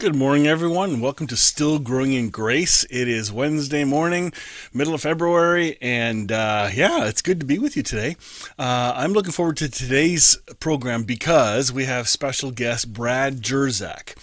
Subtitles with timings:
[0.00, 1.02] Good morning, everyone.
[1.02, 2.86] Welcome to Still Growing in Grace.
[2.88, 4.32] It is Wednesday morning,
[4.72, 8.16] middle of February, and uh, yeah, it's good to be with you today.
[8.58, 14.14] Uh, I'm looking forward to today's program because we have special guest Brad Jersak.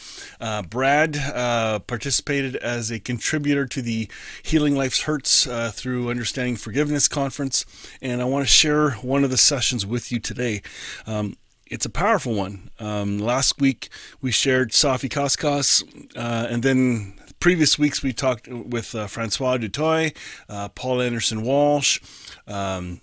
[0.42, 4.10] Uh, Brad uh, participated as a contributor to the
[4.42, 7.68] Healing Life's Hurts uh, through Understanding Forgiveness conference,
[8.02, 10.64] and I want to share one of the sessions with you today.
[11.06, 11.38] Um,
[11.70, 12.70] it's a powerful one.
[12.80, 13.90] Um, last week
[14.22, 15.84] we shared Safi Kaskas,
[16.16, 20.16] uh, and then previous weeks we talked with uh, Francois du Toit,
[20.50, 22.00] uh, Paul Anderson Walsh,
[22.48, 23.02] um,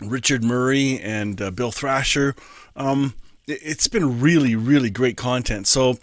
[0.00, 2.34] Richard Murray, and uh, Bill Thrasher.
[2.76, 3.14] Um,
[3.46, 5.66] it, has been really, really great content.
[5.66, 5.98] So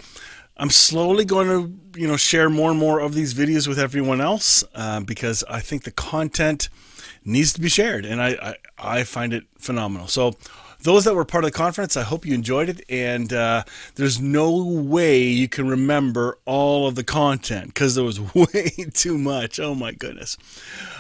[0.58, 4.22] I'm slowly going to, you know, share more and more of these videos with everyone
[4.22, 6.70] else uh, because I think the content
[7.24, 10.08] needs to be shared, and I, I, I find it phenomenal.
[10.08, 10.36] So
[10.88, 12.82] those that were part of the conference, I hope you enjoyed it.
[12.88, 18.22] And uh, there's no way you can remember all of the content because there was
[18.34, 19.60] way too much.
[19.60, 20.38] Oh my goodness.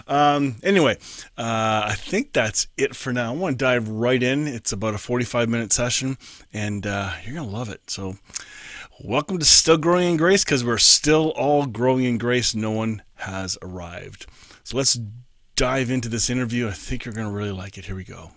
[0.05, 0.97] Um, anyway,
[1.37, 3.31] uh, I think that's it for now.
[3.31, 4.45] I want to dive right in.
[4.45, 6.17] It's about a 45 minute session,
[6.51, 7.89] and uh, you're going to love it.
[7.89, 8.17] So,
[9.01, 12.53] welcome to Still Growing in Grace because we're still all growing in grace.
[12.53, 14.25] No one has arrived.
[14.65, 14.99] So, let's
[15.55, 16.67] dive into this interview.
[16.67, 17.85] I think you're going to really like it.
[17.85, 18.31] Here we go.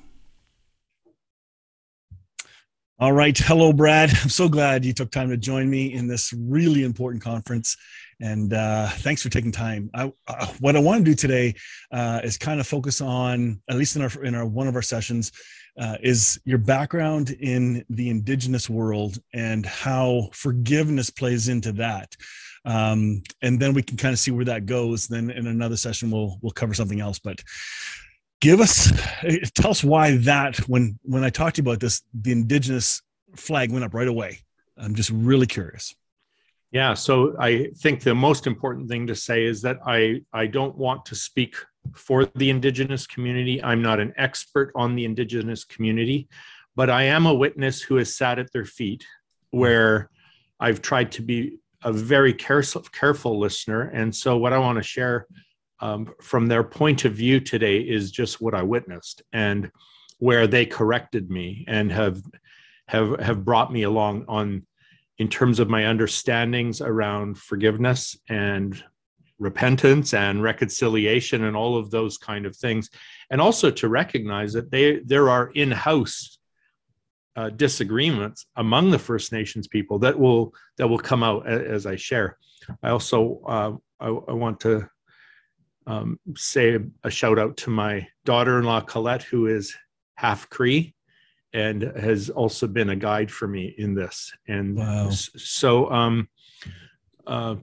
[3.00, 3.36] All right.
[3.36, 4.10] Hello, Brad.
[4.22, 7.74] I'm so glad you took time to join me in this really important conference.
[8.20, 9.88] And uh, thanks for taking time.
[9.94, 11.54] I, uh, what I want to do today
[11.90, 14.82] uh, is kind of focus on, at least in our in our one of our
[14.82, 15.32] sessions,
[15.78, 22.14] uh, is your background in the indigenous world and how forgiveness plays into that.
[22.66, 25.08] Um, and then we can kind of see where that goes.
[25.08, 27.18] Then in another session, we'll we'll cover something else.
[27.18, 27.42] But
[28.40, 28.90] give us
[29.54, 33.02] tell us why that when when i talked to you about this the indigenous
[33.36, 34.40] flag went up right away.
[34.76, 35.94] I'm just really curious.
[36.72, 40.76] Yeah so i think the most important thing to say is that i i don't
[40.76, 41.54] want to speak
[41.94, 43.62] for the indigenous community.
[43.62, 46.28] I'm not an expert on the indigenous community
[46.76, 49.04] but i am a witness who has sat at their feet
[49.50, 50.10] where
[50.60, 53.82] i've tried to be a very careful careful listener.
[53.82, 55.26] And so what i want to share
[55.80, 59.70] um, from their point of view today is just what I witnessed and
[60.18, 62.22] where they corrected me and have
[62.88, 64.66] have have brought me along on
[65.18, 68.82] in terms of my understandings around forgiveness and
[69.38, 72.90] repentance and reconciliation and all of those kind of things.
[73.30, 76.38] And also to recognize that they there are in-house
[77.36, 81.96] uh, disagreements among the first nations people that will that will come out as i
[81.96, 82.36] share.
[82.82, 84.88] I also uh, I, I want to
[85.90, 89.74] um, say a shout out to my daughter-in-law Colette, who is
[90.14, 90.94] half Cree,
[91.52, 94.32] and has also been a guide for me in this.
[94.46, 95.10] And wow.
[95.10, 96.28] so, um,
[97.26, 97.56] uh,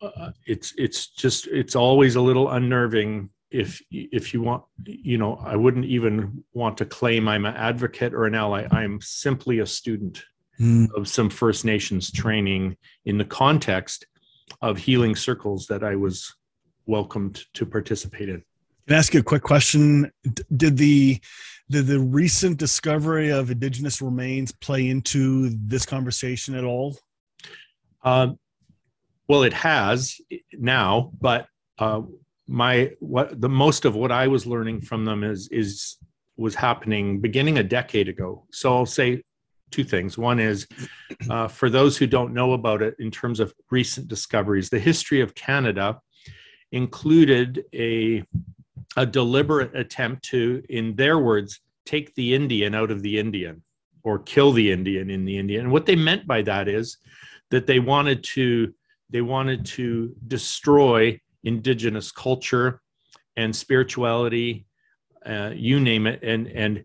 [0.00, 5.36] uh, it's it's just it's always a little unnerving if if you want you know
[5.44, 9.66] i wouldn't even want to claim i'm an advocate or an ally i'm simply a
[9.66, 10.24] student
[10.58, 10.88] mm.
[10.96, 14.06] of some first nations training in the context
[14.60, 16.34] of healing circles that i was
[16.86, 18.42] welcomed to participate in.
[18.86, 20.10] Can I ask you a quick question?
[20.56, 21.20] Did the
[21.70, 26.98] did the recent discovery of indigenous remains play into this conversation at all?
[28.02, 28.28] Uh,
[29.28, 30.20] well, it has
[30.52, 31.46] now, but
[31.78, 32.02] uh,
[32.48, 35.96] my what the most of what I was learning from them is is
[36.36, 38.44] was happening beginning a decade ago.
[38.50, 39.22] So I'll say
[39.70, 40.18] two things.
[40.18, 40.66] One is
[41.30, 45.20] uh, for those who don't know about it in terms of recent discoveries, the history
[45.20, 45.98] of Canada
[46.72, 48.24] included a,
[48.96, 53.62] a deliberate attempt to, in their words, take the Indian out of the Indian
[54.02, 55.64] or kill the Indian in the Indian.
[55.64, 56.98] And what they meant by that is
[57.50, 58.74] that they wanted to
[59.10, 62.80] they wanted to destroy indigenous culture
[63.36, 64.64] and spirituality,
[65.26, 66.84] uh, you name it, and and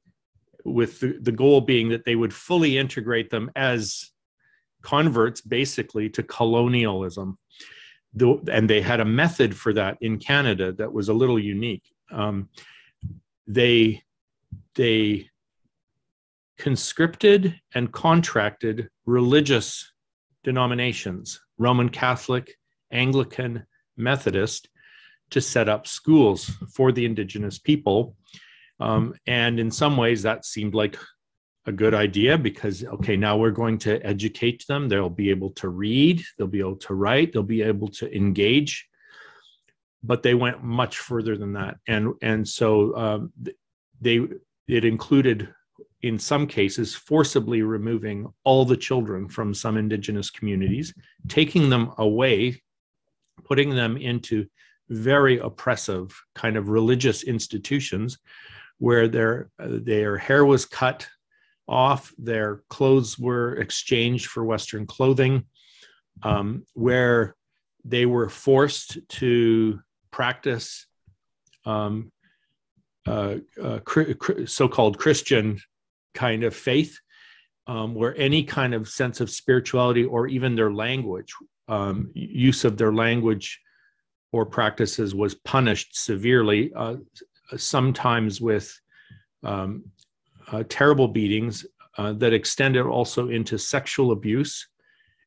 [0.66, 4.12] with the, the goal being that they would fully integrate them as
[4.82, 7.38] converts basically to colonialism
[8.14, 11.84] the, and they had a method for that in Canada that was a little unique.
[12.12, 12.50] Um,
[13.46, 14.04] they
[14.76, 15.30] they
[16.58, 19.92] conscripted and contracted religious
[20.44, 22.56] denominations, Roman Catholic,
[22.92, 23.66] Anglican,
[23.96, 24.70] Methodist,
[25.30, 28.16] to set up schools for the indigenous people.
[28.80, 30.98] Um, and in some ways, that seemed like
[31.68, 34.88] a good idea because, okay, now we're going to educate them.
[34.88, 38.88] They'll be able to read, they'll be able to write, they'll be able to engage.
[40.02, 41.78] But they went much further than that.
[41.88, 43.34] And, and so um,
[44.00, 44.22] they,
[44.68, 45.54] it included
[46.04, 50.94] in some cases, forcibly removing all the children from some indigenous communities,
[51.28, 52.62] taking them away,
[53.44, 54.46] putting them into
[54.90, 58.20] very oppressive kind of religious institutions
[58.78, 61.08] where their, their hair was cut
[61.68, 65.46] off, their clothes were exchanged for Western clothing,
[66.24, 67.36] um, where
[67.84, 69.80] they were forced to
[70.12, 70.88] practice
[71.66, 72.12] um,
[73.06, 73.80] uh, uh,
[74.46, 75.60] so-called Christian
[76.14, 76.98] kind of faith,
[77.68, 81.34] um, where any kind of sense of spirituality or even their language,
[81.68, 83.60] um, use of their language
[84.32, 86.96] or practices was punished severely, uh,
[87.56, 88.78] sometimes with
[89.44, 89.84] um,
[90.52, 91.66] uh, terrible beatings
[91.98, 94.68] uh, that extended also into sexual abuse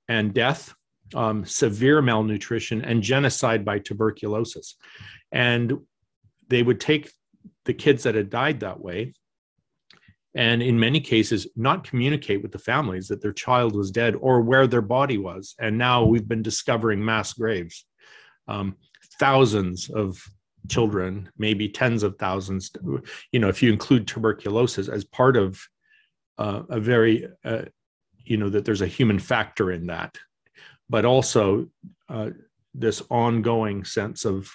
[0.08, 0.74] and death,
[1.14, 4.76] um, severe malnutrition, and genocide by tuberculosis.
[5.32, 5.78] And
[6.48, 7.12] they would take
[7.64, 9.14] the kids that had died that way
[10.34, 14.40] and in many cases not communicate with the families that their child was dead or
[14.40, 17.86] where their body was and now we've been discovering mass graves
[18.48, 18.76] um,
[19.18, 20.22] thousands of
[20.68, 22.70] children maybe tens of thousands
[23.32, 25.60] you know if you include tuberculosis as part of
[26.38, 27.62] uh, a very uh,
[28.18, 30.16] you know that there's a human factor in that
[30.88, 31.68] but also
[32.08, 32.30] uh,
[32.74, 34.50] this ongoing sense of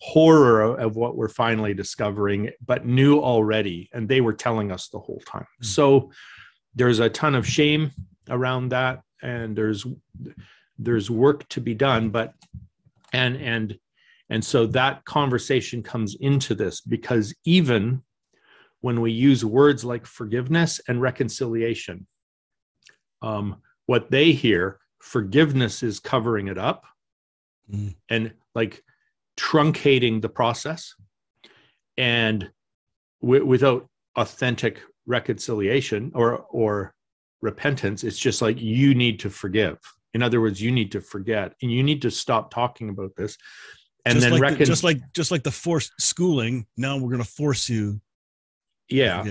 [0.00, 4.98] horror of what we're finally discovering, but knew already, and they were telling us the
[4.98, 5.42] whole time.
[5.42, 5.66] Mm-hmm.
[5.66, 6.10] So
[6.74, 7.90] there's a ton of shame
[8.28, 9.86] around that, and there's
[10.78, 12.34] there's work to be done, but
[13.12, 13.78] and and
[14.30, 18.02] and so that conversation comes into this because even
[18.80, 22.06] when we use words like forgiveness and reconciliation,
[23.22, 23.56] um,
[23.86, 26.84] what they hear, forgiveness is covering it up.
[27.70, 27.94] Mm.
[28.08, 28.82] And like
[29.36, 30.94] truncating the process
[31.96, 32.50] and
[33.20, 36.94] w- without authentic reconciliation or or
[37.40, 39.78] repentance it's just like you need to forgive
[40.12, 43.36] in other words you need to forget and you need to stop talking about this
[44.04, 47.10] and just then like recon- the, just like just like the forced schooling now we're
[47.10, 48.00] going to force you
[48.88, 49.22] yeah.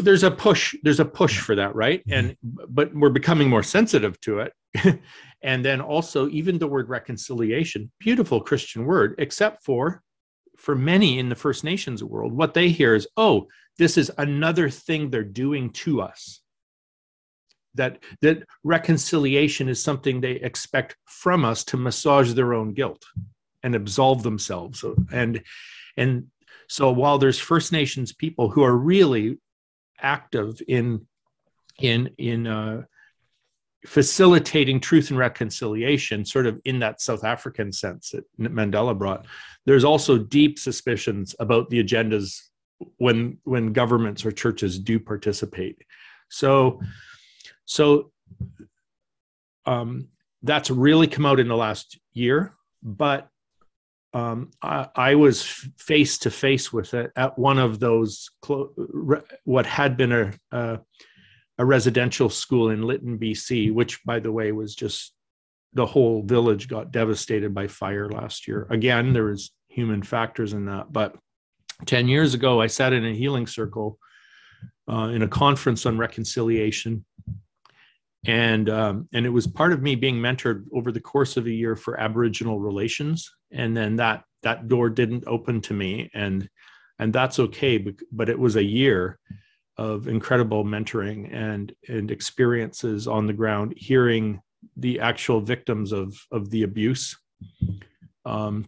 [0.00, 2.00] there's a push there's a push for that right?
[2.06, 2.12] Mm-hmm.
[2.12, 2.36] and
[2.68, 4.52] but we're becoming more sensitive to it.
[5.42, 10.02] And then also even the word reconciliation beautiful christian word except for
[10.58, 13.48] for many in the first nations world what they hear is oh
[13.80, 16.42] this is another thing they're doing to us.
[17.74, 23.02] That that reconciliation is something they expect from us to massage their own guilt
[23.62, 25.42] and absolve themselves and
[25.96, 26.26] and
[26.70, 29.38] so while there's First Nations people who are really
[30.00, 31.04] active in
[31.80, 32.82] in in uh,
[33.86, 39.26] facilitating truth and reconciliation, sort of in that South African sense that Mandela brought,
[39.66, 42.40] there's also deep suspicions about the agendas
[42.98, 45.82] when when governments or churches do participate.
[46.28, 46.80] So
[47.64, 48.12] so
[49.66, 50.06] um,
[50.42, 53.29] that's really come out in the last year, but
[54.12, 55.42] um, I, I, was
[55.78, 60.32] face to face with it at one of those clo- re- what had been a,
[60.50, 60.80] a,
[61.58, 65.12] a residential school in Lytton, BC, which by the way was just
[65.74, 68.66] the whole village got devastated by fire last year.
[68.70, 71.14] Again, there was human factors in that, but
[71.86, 73.98] ten years ago, I sat in a healing circle
[74.90, 77.04] uh, in a conference on reconciliation
[78.26, 81.50] and um, and it was part of me being mentored over the course of a
[81.50, 83.30] year for aboriginal relations.
[83.50, 86.10] And then that that door didn't open to me.
[86.14, 86.48] And
[86.98, 89.18] and that's okay but, but it was a year
[89.78, 94.40] of incredible mentoring and and experiences on the ground hearing
[94.76, 97.16] the actual victims of of the abuse.
[98.26, 98.66] Um,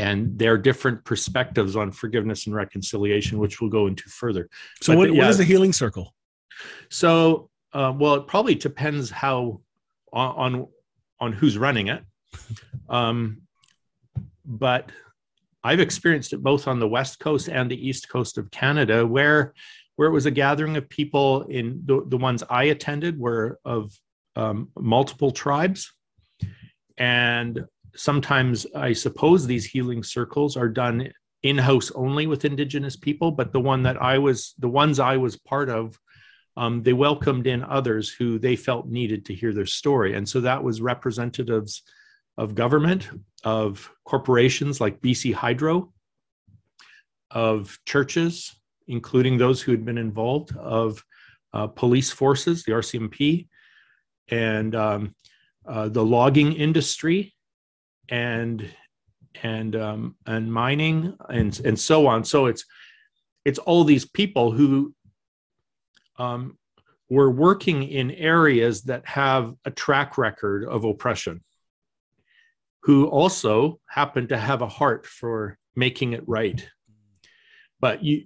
[0.00, 4.48] and their different perspectives on forgiveness and reconciliation which we'll go into further.
[4.80, 6.14] So what, yeah, what is a healing circle?
[6.88, 9.60] So uh, well, it probably depends how
[10.12, 10.66] on
[11.20, 12.02] on, who's running it.
[12.88, 13.42] Um,
[14.44, 14.90] but
[15.62, 19.52] I've experienced it both on the west coast and the east coast of Canada, where
[19.96, 21.42] where it was a gathering of people.
[21.42, 23.92] In the, the ones I attended were of
[24.36, 25.92] um, multiple tribes,
[26.96, 27.64] and
[27.96, 33.30] sometimes I suppose these healing circles are done in house only with Indigenous people.
[33.30, 35.98] But the one that I was, the ones I was part of,
[36.58, 40.14] um, they welcomed in others who they felt needed to hear their story.
[40.16, 41.82] And so that was representatives
[42.36, 43.08] of government,
[43.44, 45.92] of corporations like BC Hydro,
[47.30, 48.56] of churches,
[48.88, 51.04] including those who had been involved, of
[51.52, 53.46] uh, police forces, the RCMP,
[54.28, 55.14] and um,
[55.64, 57.34] uh, the logging industry,
[58.08, 58.68] and
[59.44, 62.24] and um, and mining, and and so on.
[62.24, 62.64] So it's
[63.44, 64.92] it's all these people who
[66.18, 66.58] um,
[67.08, 71.42] we're working in areas that have a track record of oppression,
[72.82, 76.68] who also happen to have a heart for making it right.
[77.80, 78.24] But you,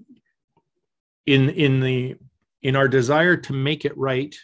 [1.26, 2.16] in in the
[2.62, 4.34] in our desire to make it right,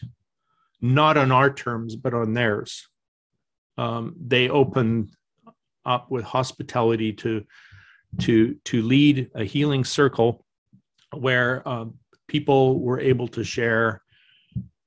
[0.80, 2.88] not on our terms but on theirs,
[3.76, 5.10] um, they open
[5.84, 7.44] up with hospitality to
[8.20, 10.44] to to lead a healing circle
[11.12, 11.94] where um,
[12.28, 14.02] people were able to share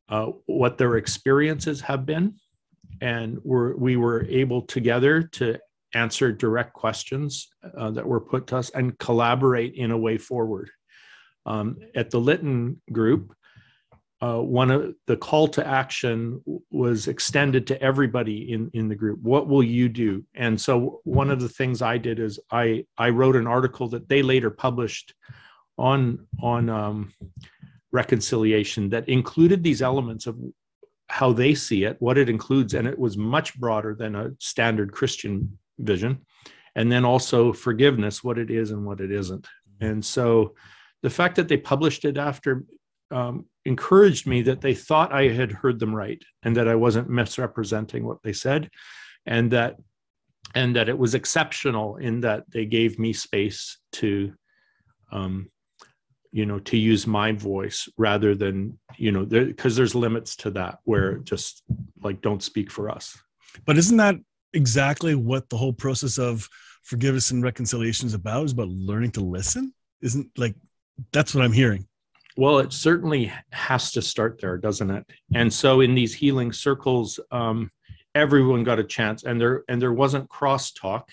[0.10, 2.36] uh, what their experiences have been.
[3.02, 5.60] And we're, we were able together to
[5.94, 10.70] answer direct questions uh, that were put to us and collaborate in a way forward.
[11.46, 13.36] Um, at the Lytton group,
[14.22, 19.20] uh, one of the call to action was extended to everybody in, in the group.
[19.24, 20.24] What will you do?
[20.36, 24.08] And so one of the things I did is I, I wrote an article that
[24.08, 25.16] they later published
[25.82, 27.14] on on um,
[27.92, 30.38] reconciliation that included these elements of
[31.10, 34.94] how they see it, what it includes, and it was much broader than a standard
[34.94, 36.20] Christian vision,
[36.76, 39.46] and then also forgiveness, what it is and what it isn't.
[39.82, 40.56] And so,
[41.02, 42.64] the fact that they published it after
[43.10, 47.10] um, encouraged me that they thought I had heard them right and that I wasn't
[47.10, 48.70] misrepresenting what they said,
[49.26, 49.76] and that
[50.54, 54.34] and that it was exceptional in that they gave me space to
[55.12, 55.50] um,
[56.32, 60.52] you know to use my voice rather than you know because there, there's limits to
[60.52, 61.64] that where just
[62.02, 63.18] like don't speak for us.
[63.66, 64.16] But isn't that
[64.54, 66.48] exactly what the whole process of
[66.84, 69.74] forgiveness and reconciliation is about is about learning to listen?
[70.02, 70.56] Isn't like
[71.12, 71.88] that's what i'm hearing.
[72.38, 75.06] Well it certainly has to start there doesn't it?
[75.34, 77.72] And so in these healing circles um,
[78.16, 81.04] everyone got a chance and there and there wasn't crosstalk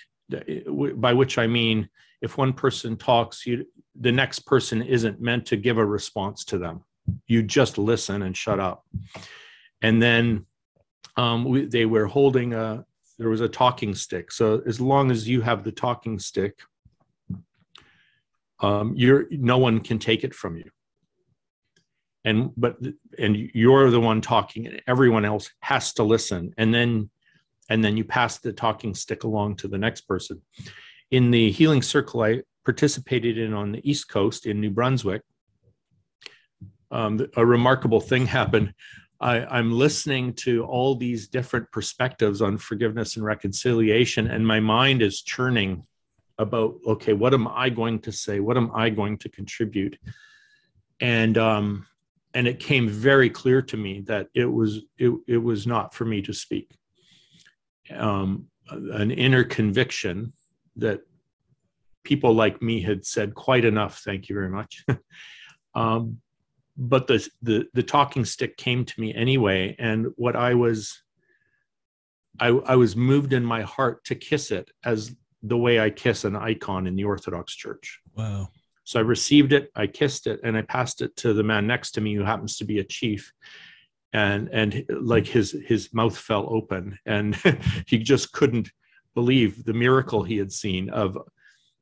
[0.96, 1.88] by which i mean
[2.20, 3.64] if one person talks you
[3.94, 6.84] the next person isn't meant to give a response to them.
[7.26, 8.84] You just listen and shut up.
[9.82, 10.46] And then
[11.16, 12.84] um, we, they were holding a,
[13.18, 14.30] there was a talking stick.
[14.30, 16.58] So as long as you have the talking stick,
[18.60, 20.70] um, you're, no one can take it from you.
[22.24, 22.76] And, but,
[23.18, 26.52] and you're the one talking and everyone else has to listen.
[26.58, 27.10] And then,
[27.70, 30.42] and then you pass the talking stick along to the next person.
[31.10, 35.22] In the healing circle I participated in on the East Coast in New Brunswick,
[36.90, 38.74] um, a remarkable thing happened.
[39.20, 45.00] I, am listening to all these different perspectives on forgiveness and reconciliation, and my mind
[45.00, 45.82] is churning
[46.36, 48.38] about okay, what am I going to say?
[48.38, 49.98] What am I going to contribute?
[51.00, 51.86] And um,
[52.34, 56.04] and it came very clear to me that it was it, it was not for
[56.04, 56.76] me to speak.
[57.90, 60.34] Um, an inner conviction
[60.76, 61.00] that
[62.08, 64.84] people like me had said quite enough thank you very much.
[65.74, 66.18] Um,
[66.78, 71.02] but the, the the talking stick came to me anyway and what i was
[72.40, 76.24] I, I was moved in my heart to kiss it as the way i kiss
[76.24, 78.00] an icon in the orthodox church.
[78.16, 78.48] Wow.
[78.84, 81.92] So i received it i kissed it and i passed it to the man next
[81.92, 83.32] to me who happens to be a chief.
[84.12, 87.36] And and like his his mouth fell open and
[87.86, 88.70] he just couldn't
[89.14, 91.18] believe the miracle he had seen of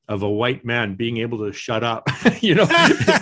[0.09, 2.09] of a white man being able to shut up,
[2.41, 2.69] you know.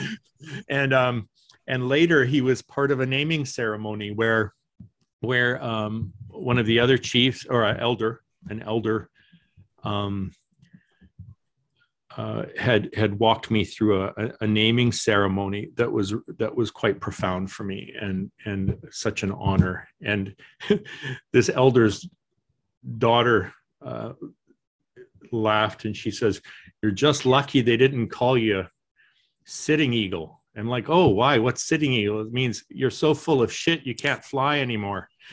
[0.68, 1.28] and um,
[1.66, 4.54] and later he was part of a naming ceremony where
[5.20, 9.08] where um, one of the other chiefs or an elder, an elder,
[9.82, 10.32] um,
[12.16, 17.00] uh, had had walked me through a, a, naming ceremony that was that was quite
[17.00, 19.88] profound for me and and such an honor.
[20.00, 20.36] And
[21.32, 22.08] this elder's
[22.98, 23.52] daughter
[23.84, 24.12] uh,
[25.32, 26.40] laughed and she says,
[26.84, 28.66] you're just lucky they didn't call you
[29.46, 30.42] sitting eagle.
[30.54, 31.38] I'm like, oh, why?
[31.38, 32.20] What's sitting eagle?
[32.20, 35.08] It means you're so full of shit you can't fly anymore.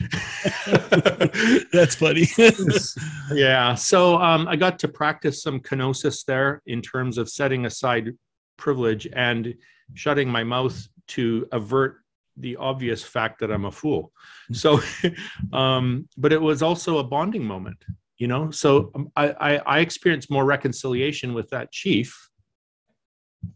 [1.70, 2.26] That's funny.
[3.34, 3.74] yeah.
[3.74, 8.12] So um, I got to practice some kenosis there in terms of setting aside
[8.56, 9.54] privilege and
[9.92, 11.96] shutting my mouth to avert
[12.38, 14.10] the obvious fact that I'm a fool.
[14.52, 14.80] So,
[15.52, 17.84] um, but it was also a bonding moment
[18.22, 22.08] you know so um, I, I, I experienced more reconciliation with that chief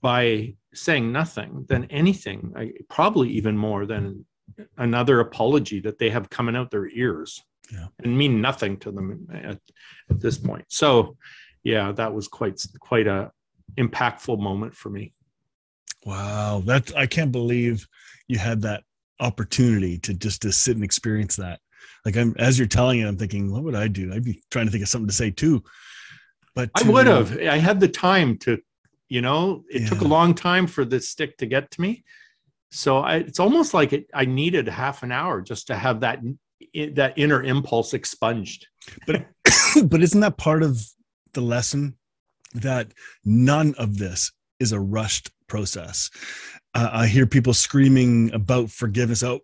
[0.00, 4.24] by saying nothing than anything, I, probably even more than
[4.76, 7.42] another apology that they have coming out their ears
[7.72, 7.86] Yeah.
[8.02, 9.58] and mean nothing to them at,
[10.10, 10.64] at this point.
[10.68, 11.16] So,
[11.62, 13.30] yeah, that was quite quite a
[13.76, 15.12] impactful moment for me.
[16.04, 17.86] Wow, that I can't believe
[18.28, 18.84] you had that
[19.18, 21.58] opportunity to just to sit and experience that.
[22.04, 24.12] Like I'm as you're telling it, I'm thinking, what would I do?
[24.12, 25.62] I'd be trying to think of something to say too.
[26.54, 27.38] But I would have.
[27.38, 28.58] I had the time to,
[29.08, 32.02] you know, it took a long time for the stick to get to me.
[32.70, 36.20] So I, it's almost like it, I needed half an hour just to have that
[36.94, 38.66] that inner impulse expunged.
[39.06, 39.26] But
[39.84, 40.80] but isn't that part of
[41.34, 41.96] the lesson
[42.54, 42.92] that
[43.24, 46.10] none of this is a rushed process
[46.74, 49.40] uh, i hear people screaming about forgiveness oh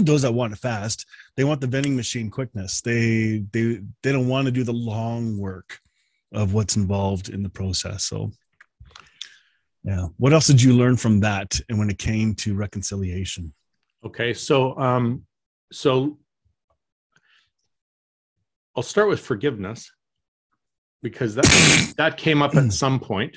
[0.04, 1.06] those that want it fast.
[1.36, 2.80] They want the vending machine quickness.
[2.80, 5.80] They they they don't want to do the long work
[6.32, 8.32] of what's involved in the process so.
[9.84, 13.52] Yeah what else did you learn from that and when it came to reconciliation?
[14.04, 15.24] Okay, so um,
[15.72, 16.18] so
[18.76, 19.90] I'll start with forgiveness
[21.02, 23.36] because that that came up at some point.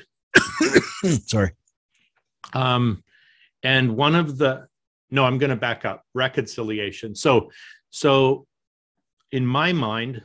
[1.25, 1.51] sorry.
[2.54, 3.04] Um,
[3.63, 4.68] and one of the
[5.12, 7.16] no, I'm going to back up reconciliation.
[7.16, 7.51] So,
[7.89, 8.46] so
[9.32, 10.22] in my mind,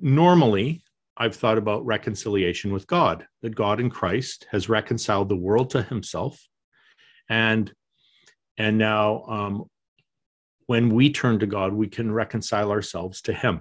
[0.00, 0.82] normally
[1.16, 5.82] I've thought about reconciliation with God, that God in Christ has reconciled the world to
[5.82, 6.40] Himself,
[7.28, 7.72] and
[8.56, 9.64] and now um,
[10.66, 13.60] when we turn to God, we can reconcile ourselves to Him.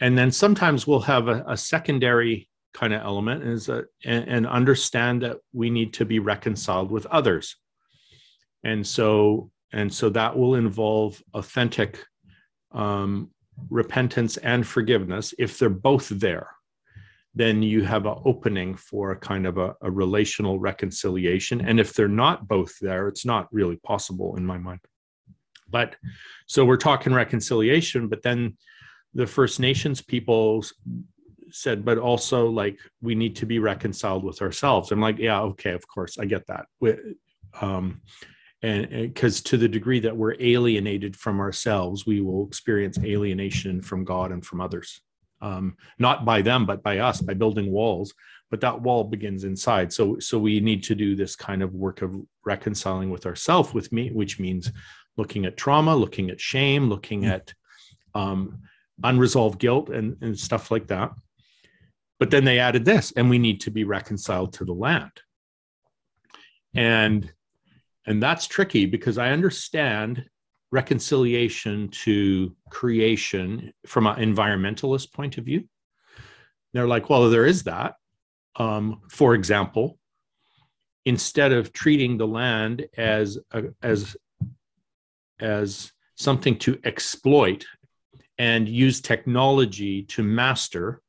[0.00, 4.46] And then sometimes we'll have a, a secondary kind of element is that and, and
[4.46, 7.56] understand that we need to be reconciled with others
[8.64, 12.02] and so and so that will involve authentic
[12.72, 13.30] um,
[13.70, 16.50] repentance and forgiveness if they're both there
[17.34, 21.92] then you have an opening for a kind of a, a relational reconciliation and if
[21.92, 24.80] they're not both there it's not really possible in my mind
[25.68, 25.96] but
[26.46, 28.56] so we're talking reconciliation but then
[29.14, 30.62] the first nations people
[31.50, 34.92] said, but also like we need to be reconciled with ourselves.
[34.92, 36.66] I'm like, yeah, okay, of course, I get that.
[36.80, 36.94] We,
[37.60, 38.02] um,
[38.62, 44.04] and because to the degree that we're alienated from ourselves, we will experience alienation from
[44.04, 45.00] God and from others.
[45.42, 48.14] Um, not by them, but by us, by building walls.
[48.50, 49.92] But that wall begins inside.
[49.92, 53.92] So, so we need to do this kind of work of reconciling with ourselves, with
[53.92, 54.72] me, which means
[55.16, 57.52] looking at trauma, looking at shame, looking at
[58.14, 58.62] um,
[59.04, 61.12] unresolved guilt, and, and stuff like that
[62.18, 65.12] but then they added this and we need to be reconciled to the land
[66.74, 67.32] and
[68.06, 70.24] and that's tricky because i understand
[70.72, 75.64] reconciliation to creation from an environmentalist point of view
[76.72, 77.94] they're like well there is that
[78.56, 79.98] um, for example
[81.04, 84.16] instead of treating the land as a, as
[85.38, 87.64] as something to exploit
[88.38, 91.00] and use technology to master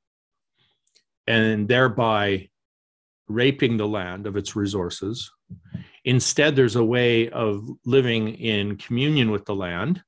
[1.25, 2.47] and thereby
[3.27, 5.31] raping the land of its resources.
[6.05, 10.01] Instead, there's a way of living in communion with the land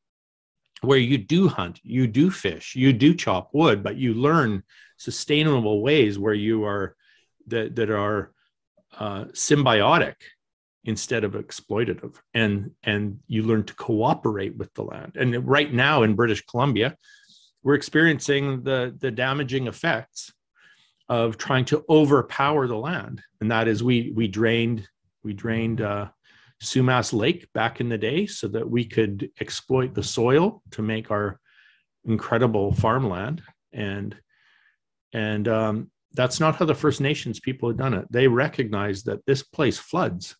[0.81, 4.63] where you do hunt, you do fish, you do chop wood, but you learn
[4.97, 6.95] sustainable ways where you are
[7.47, 8.31] that, that are
[8.97, 10.15] uh, symbiotic
[10.85, 12.15] instead of exploitative.
[12.33, 15.17] And and you learn to cooperate with the land.
[15.17, 16.95] And right now in british columbia
[17.63, 20.31] we're experiencing the the damaging effects
[21.09, 23.21] of trying to overpower the land.
[23.41, 24.87] And that is we we drained
[25.23, 26.09] we drained uh,
[26.61, 31.11] sumas lake back in the day so that we could exploit the soil to make
[31.11, 31.39] our
[32.05, 33.41] incredible farmland.
[33.73, 34.15] And
[35.13, 38.05] and um, that's not how the first nations people had done it.
[38.11, 40.35] They recognized that this place floods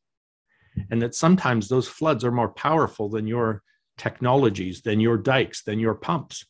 [0.92, 3.64] and that sometimes those floods are more powerful than your
[3.98, 6.46] technologies than your dikes than your pumps.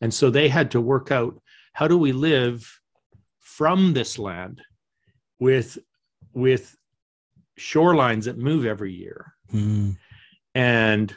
[0.00, 1.40] And so they had to work out
[1.72, 2.68] how do we live
[3.40, 4.60] from this land
[5.38, 5.78] with
[6.34, 6.76] with
[7.58, 9.34] shorelines that move every year.
[9.52, 9.96] Mm,
[10.54, 11.16] and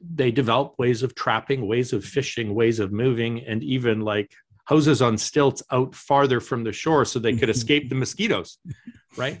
[0.00, 4.32] they develop ways of trapping ways of fishing ways of moving and even like
[4.66, 8.58] houses on stilts out farther from the shore so they could escape the mosquitoes
[9.16, 9.40] right?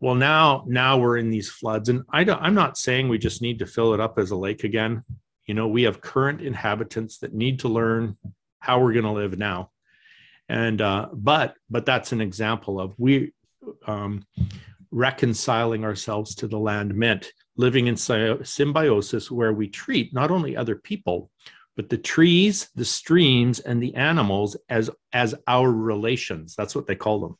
[0.00, 3.40] Well now now we're in these floods and i don't i'm not saying we just
[3.40, 5.04] need to fill it up as a lake again.
[5.46, 8.16] You know we have current inhabitants that need to learn
[8.64, 9.70] how we're going to live now.
[10.48, 13.32] And uh, but but that's an example of we
[13.86, 14.24] um,
[14.94, 20.76] reconciling ourselves to the land meant living in symbiosis where we treat not only other
[20.76, 21.30] people
[21.76, 26.94] but the trees the streams and the animals as as our relations that's what they
[26.94, 27.36] call them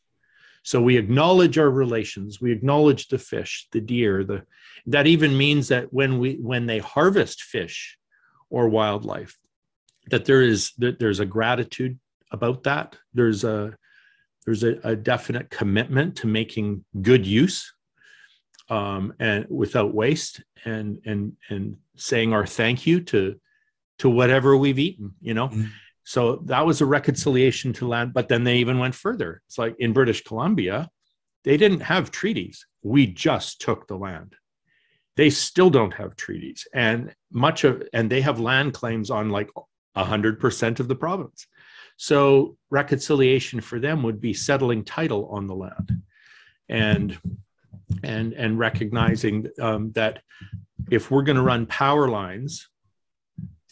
[0.65, 2.41] So we acknowledge our relations.
[2.41, 4.25] We acknowledge the fish, the deer.
[4.25, 4.45] The
[4.87, 7.99] that even means that when we when they harvest fish
[8.49, 9.37] or wildlife,
[10.11, 11.99] that there is that there's a gratitude
[12.33, 12.97] about that.
[13.13, 13.77] There's a
[14.45, 17.73] there's a, a definite commitment to making good use
[18.69, 23.39] um, and without waste and and and saying our thank you to
[23.99, 25.49] to whatever we've eaten you know?
[25.49, 25.67] Mm-hmm.
[26.03, 29.43] so that was a reconciliation to land but then they even went further.
[29.47, 30.91] It's like in british columbia
[31.45, 32.67] they didn't have treaties.
[32.83, 34.35] We just took the land.
[35.17, 36.67] They still don't have treaties.
[36.75, 39.51] And much of and they have land claims on like
[39.97, 41.47] 100% of the province
[41.97, 46.03] so reconciliation for them would be settling title on the land
[46.69, 47.19] and
[48.03, 50.23] and and recognizing um, that
[50.91, 52.69] if we're going to run power lines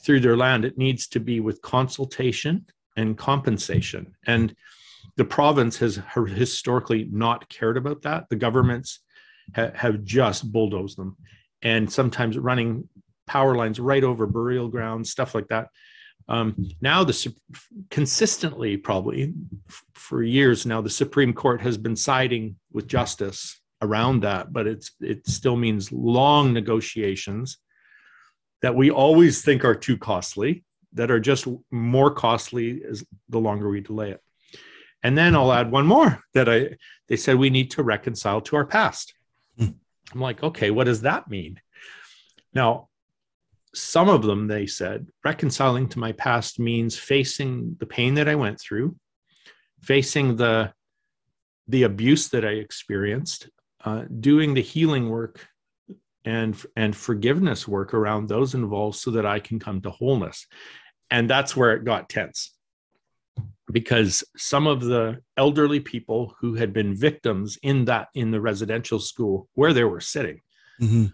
[0.01, 4.15] through their land, it needs to be with consultation and compensation.
[4.27, 4.55] And
[5.17, 8.29] the province has historically not cared about that.
[8.29, 9.01] The governments
[9.55, 11.17] ha- have just bulldozed them,
[11.63, 12.89] and sometimes running
[13.27, 15.69] power lines right over burial grounds, stuff like that.
[16.29, 17.35] Um, now, the
[17.91, 19.35] consistently, probably
[19.95, 24.93] for years now, the Supreme Court has been siding with justice around that, but it's
[25.01, 27.59] it still means long negotiations
[28.63, 33.69] that we always think are too costly, that are just more costly as the longer
[33.69, 34.21] we delay it.
[35.03, 36.77] And then I'll add one more that I
[37.09, 39.15] they said we need to reconcile to our past.
[39.59, 39.71] Hmm.
[40.13, 41.61] I'm like, okay, what does that mean?
[42.55, 42.89] Now,
[43.75, 48.35] some of them they said reconciling to my past means facing the pain that I
[48.35, 48.97] went through,
[49.83, 50.73] facing the
[51.69, 53.49] the abuse that I experienced,
[53.85, 55.47] uh, doing the healing work
[56.25, 60.47] and and forgiveness work around those involved so that I can come to wholeness.
[61.11, 62.53] And that's where it got tense.
[63.71, 68.99] Because some of the elderly people who had been victims in that in the residential
[68.99, 70.41] school where they were sitting
[70.81, 71.07] mm-hmm.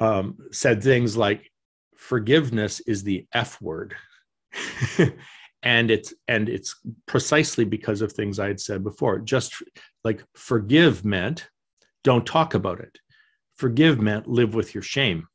[0.00, 1.50] Um, said things like
[1.96, 3.94] forgiveness is the F word.
[5.62, 9.18] and it's and it's precisely because of things i had said before.
[9.18, 9.54] Just
[10.04, 11.48] like forgive meant
[12.02, 12.98] don't talk about it.
[13.56, 15.26] Forgive meant live with your shame.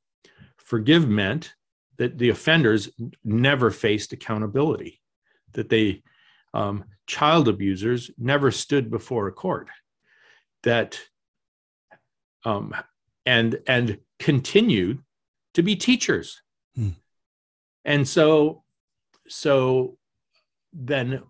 [0.58, 1.54] Forgive meant
[1.98, 2.90] that the offenders
[3.24, 5.02] never faced accountability
[5.54, 6.02] that they
[6.54, 9.70] um, child abusers never stood before a court
[10.64, 11.00] that
[12.46, 12.74] um,
[13.34, 14.98] and and continued
[15.54, 16.42] to be teachers
[16.76, 16.90] hmm.
[17.86, 18.64] and so
[19.28, 19.98] so
[20.74, 21.22] then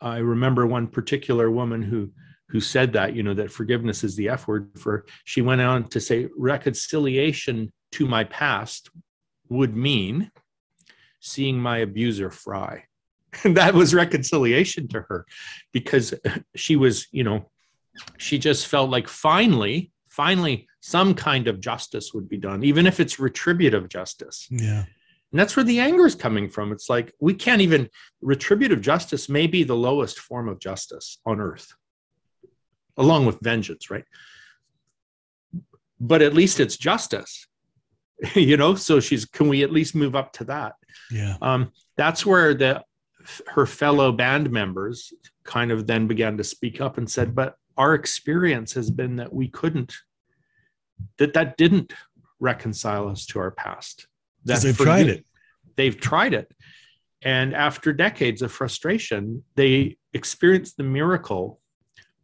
[0.00, 2.10] I remember one particular woman who
[2.48, 5.04] who said that you know that forgiveness is the F word for.
[5.24, 8.90] She went on to say reconciliation to my past
[9.48, 10.30] would mean
[11.20, 12.84] seeing my abuser fry.
[13.44, 15.26] And that was reconciliation to her
[15.70, 16.14] because
[16.54, 17.50] she was, you know,
[18.16, 23.00] she just felt like finally, finally, some kind of justice would be done, even if
[23.00, 24.46] it's retributive justice.
[24.50, 24.84] Yeah.
[25.32, 26.70] And that's where the anger is coming from.
[26.70, 31.40] It's like we can't even, retributive justice may be the lowest form of justice on
[31.40, 31.74] earth,
[32.96, 34.04] along with vengeance, right?
[35.98, 37.48] But at least it's justice,
[38.36, 38.76] you know?
[38.76, 40.74] So she's, can we at least move up to that?
[41.10, 41.36] Yeah.
[41.42, 42.84] Um, that's where the,
[43.48, 47.94] her fellow band members kind of then began to speak up and said, but our
[47.94, 49.92] experience has been that we couldn't,
[51.18, 51.92] that that didn't
[52.40, 54.06] reconcile us to our past
[54.46, 55.26] that they've tried it.
[55.76, 56.50] They've tried it.
[57.22, 61.60] And after decades of frustration, they experienced the miracle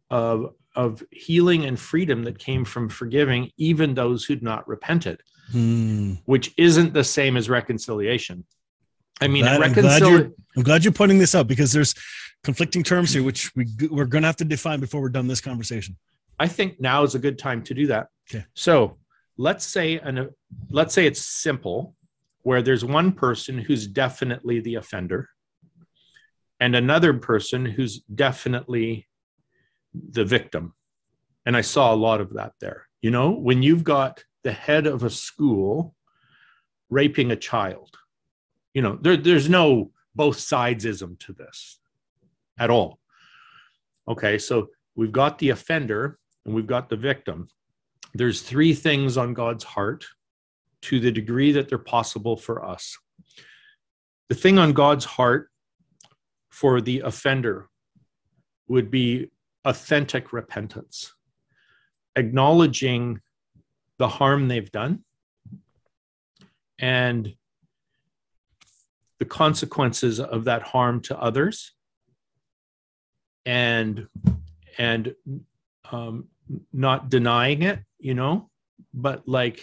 [0.09, 6.13] of, of healing and freedom that came from forgiving even those who'd not repented, hmm.
[6.25, 8.45] which isn't the same as reconciliation.
[9.21, 11.93] I mean, I'm glad, I'm, glad I'm glad you're pointing this out because there's
[12.43, 15.41] conflicting terms here, which we, we're going to have to define before we're done this
[15.41, 15.95] conversation.
[16.39, 18.07] I think now is a good time to do that.
[18.29, 18.45] Okay.
[18.53, 18.97] So
[19.37, 20.29] let's say an,
[20.69, 21.95] let's say it's simple
[22.41, 25.29] where there's one person who's definitely the offender
[26.59, 29.07] and another person who's definitely
[30.11, 30.73] the victim.
[31.45, 32.87] And I saw a lot of that there.
[33.01, 35.93] You know, when you've got the head of a school
[36.89, 37.97] raping a child,
[38.73, 41.79] you know, there, there's no both sidesism to this
[42.57, 42.99] at all.
[44.07, 47.47] Okay, so we've got the offender and we've got the victim.
[48.13, 50.05] There's three things on God's heart
[50.83, 52.97] to the degree that they're possible for us.
[54.29, 55.49] The thing on God's heart
[56.49, 57.69] for the offender
[58.67, 59.31] would be
[59.65, 61.13] authentic repentance,
[62.15, 63.21] acknowledging
[63.97, 65.03] the harm they've done
[66.79, 67.35] and
[69.19, 71.73] the consequences of that harm to others
[73.45, 74.07] and
[74.77, 75.13] and
[75.91, 76.27] um,
[76.71, 78.49] not denying it, you know,
[78.93, 79.59] but like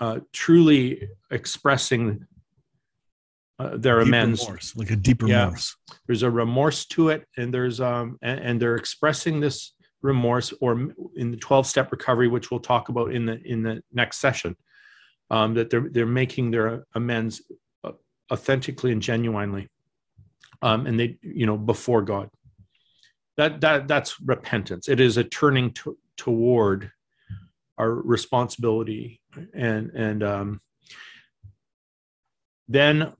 [0.00, 2.26] uh, truly expressing
[3.58, 4.42] uh, their Deep amends.
[4.42, 5.44] remorse, like a deep Yeah.
[5.44, 5.76] remorse.
[6.06, 10.92] There's a remorse to it, and there's um, and, and they're expressing this remorse, or
[11.16, 14.56] in the 12 step recovery, which we'll talk about in the in the next session,
[15.30, 17.42] um, that they're they're making their amends
[17.84, 17.92] uh,
[18.32, 19.68] authentically and genuinely,
[20.60, 22.28] um, and they you know before God.
[23.36, 24.88] That that that's repentance.
[24.88, 26.90] It is a turning to, toward
[27.78, 29.20] our responsibility,
[29.52, 30.60] and and um,
[32.68, 33.12] then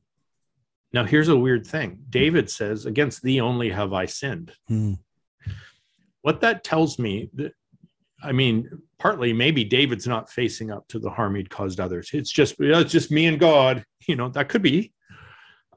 [0.92, 1.98] now here's a weird thing.
[2.10, 4.94] David says, "Against thee only have I sinned." Hmm.
[6.22, 7.52] What that tells me that
[8.24, 12.10] I mean, partly maybe David's not facing up to the harm he'd caused others.
[12.12, 13.84] It's just it's just me and God.
[14.06, 14.92] You know that could be.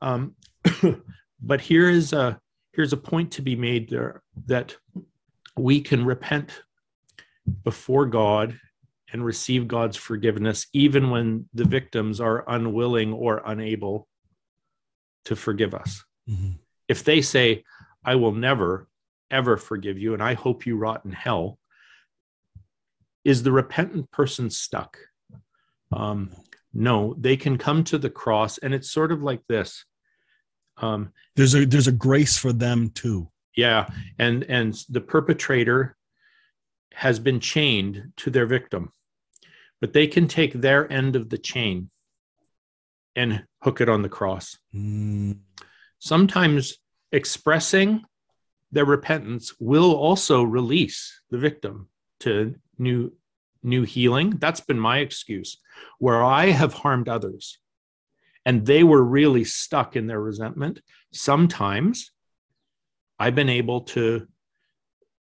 [0.01, 0.35] Um,
[1.41, 2.37] but here is a
[2.73, 4.75] here's a point to be made there that
[5.57, 6.61] we can repent
[7.63, 8.59] before God
[9.11, 14.07] and receive God's forgiveness, even when the victims are unwilling or unable
[15.25, 16.03] to forgive us.
[16.29, 16.59] Mhm.
[16.87, 17.63] If they say,
[18.03, 18.87] I will never,
[19.31, 21.57] ever forgive you, and I hope you rot in hell,
[23.23, 24.97] is the repentant person stuck?
[25.91, 26.31] Um,
[26.73, 29.85] no, they can come to the cross, and it's sort of like this.
[30.77, 33.31] Um, There's a there's a grace for them too.
[33.57, 35.97] Yeah, and and the perpetrator
[36.93, 38.93] has been chained to their victim,
[39.81, 41.89] but they can take their end of the chain
[43.15, 44.57] and hook it on the cross.
[44.71, 45.33] Hmm.
[45.99, 46.77] Sometimes
[47.11, 48.03] expressing
[48.71, 51.89] their repentance will also release the victim
[52.21, 53.11] to new
[53.63, 54.37] new healing.
[54.37, 55.57] That's been my excuse,
[55.97, 57.57] where I have harmed others
[58.47, 60.79] and they were really stuck in their resentment.
[61.11, 62.11] Sometimes
[63.19, 64.27] I've been able to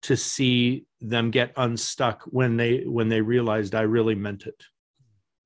[0.04, 4.63] to see them get unstuck when they when they realized I really meant it.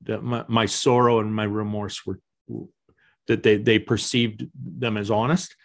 [0.04, 2.20] That my, my sorrow and my remorse were
[3.28, 5.56] that they they perceived them as honest.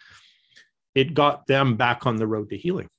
[0.95, 2.89] It got them back on the road to healing.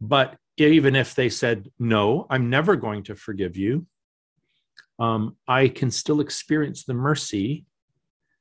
[0.00, 3.86] But even if they said no, I'm never going to forgive you.
[4.98, 7.64] Um, I can still experience the mercy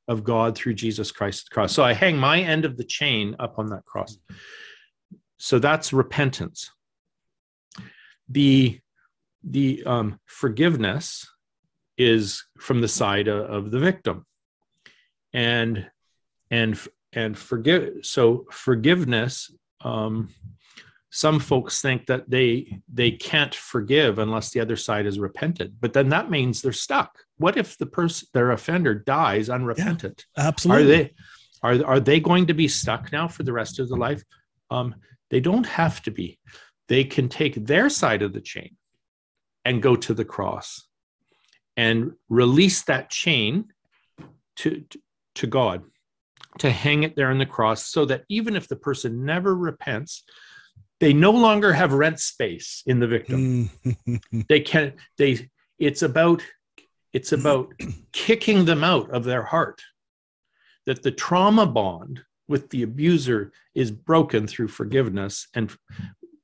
[0.07, 1.71] of God through Jesus Christ's cross.
[1.71, 4.17] So I hang my end of the chain up on that cross.
[5.39, 6.69] So that's repentance.
[8.27, 8.79] The
[9.43, 11.25] the um, forgiveness
[11.97, 14.25] is from the side of, the victim,
[15.33, 15.89] and
[16.51, 16.79] and
[17.13, 18.05] and forgive.
[18.05, 19.51] So forgiveness.
[19.81, 20.29] Um,
[21.11, 25.93] some folks think that they they can't forgive unless the other side is repentant, but
[25.93, 27.17] then that means they're stuck.
[27.37, 30.25] What if the person their offender dies unrepentant?
[30.37, 30.83] Absolutely.
[30.83, 31.13] Are they
[31.63, 34.21] are are they going to be stuck now for the rest of their life?
[34.69, 34.93] Um,
[35.29, 36.39] they don't have to be.
[36.87, 38.75] They can take their side of the chain
[39.65, 40.87] and go to the cross
[41.77, 43.65] and release that chain
[44.57, 44.83] to,
[45.35, 45.83] to, God,
[46.59, 50.23] to hang it there on the cross, so that even if the person never repents,
[50.99, 54.15] they no longer have rent space in the victim Hmm.
[54.49, 56.43] they can they it's about
[57.13, 57.73] it's about
[58.11, 59.81] kicking them out of their heart
[60.85, 65.47] that the trauma bond with the abuser is broken through forgiveness.
[65.53, 65.71] And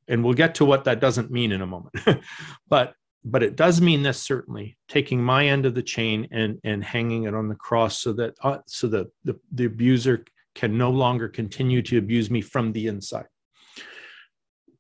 [0.08, 1.96] and we'll get to what that doesn't mean in a moment.
[2.70, 2.94] But
[3.28, 7.24] but it does mean this certainly taking my end of the chain and and hanging
[7.24, 11.28] it on the cross so that uh, so that the, the abuser can no longer
[11.28, 13.28] continue to abuse me from the inside.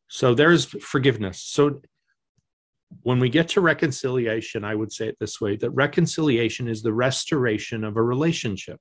[0.07, 1.41] So there's forgiveness.
[1.41, 1.81] So
[3.01, 6.93] when we get to reconciliation, I would say it this way that reconciliation is the
[6.93, 8.79] restoration of a relationship.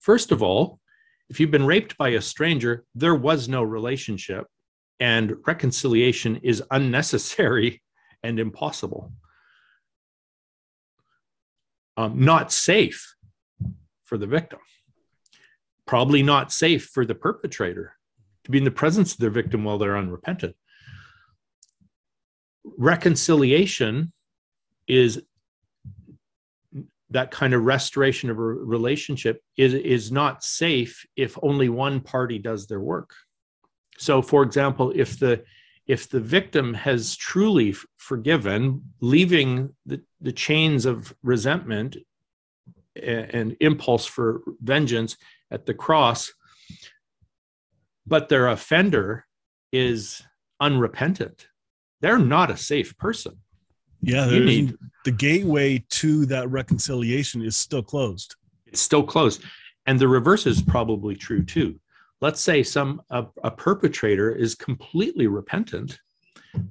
[0.00, 0.80] First of all,
[1.28, 4.46] if you've been raped by a stranger, there was no relationship,
[4.98, 7.82] and reconciliation is unnecessary
[8.22, 9.12] and impossible.
[11.96, 13.14] Um, not safe
[14.04, 14.60] for the victim,
[15.86, 17.94] probably not safe for the perpetrator
[18.44, 20.56] to be in the presence of their victim while they're unrepentant
[22.78, 24.12] reconciliation
[24.86, 25.22] is
[27.10, 32.38] that kind of restoration of a relationship is, is not safe if only one party
[32.38, 33.14] does their work
[33.98, 35.42] so for example if the
[35.86, 41.96] if the victim has truly forgiven leaving the, the chains of resentment
[42.94, 45.16] and, and impulse for vengeance
[45.50, 46.32] at the cross
[48.06, 49.24] but their offender
[49.72, 50.22] is
[50.60, 51.46] unrepentant
[52.00, 53.38] they're not a safe person.
[54.02, 58.36] Yeah, need- the gateway to that reconciliation is still closed.
[58.66, 59.42] It's still closed.
[59.86, 61.80] And the reverse is probably true too.
[62.20, 65.98] let's say some a, a perpetrator is completely repentant,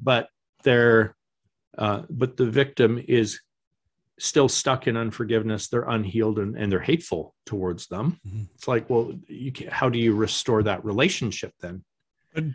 [0.01, 0.29] but
[0.63, 1.15] they're
[1.77, 3.39] uh, but the victim is
[4.19, 8.43] still stuck in unforgiveness they're unhealed and, and they're hateful towards them mm-hmm.
[8.53, 11.81] it's like well you can, how do you restore that relationship then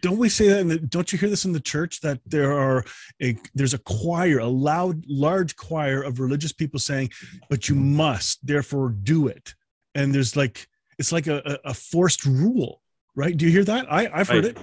[0.01, 0.69] don't we say that?
[0.69, 2.85] The, don't you hear this in the church that there are
[3.21, 7.11] a there's a choir, a loud, large choir of religious people saying,
[7.51, 9.55] "But you must, therefore, do it."
[9.95, 12.81] And there's like it's like a, a forced rule,
[13.17, 13.37] right?
[13.37, 13.93] Do you hear that?
[13.93, 14.59] I I've heard I, it.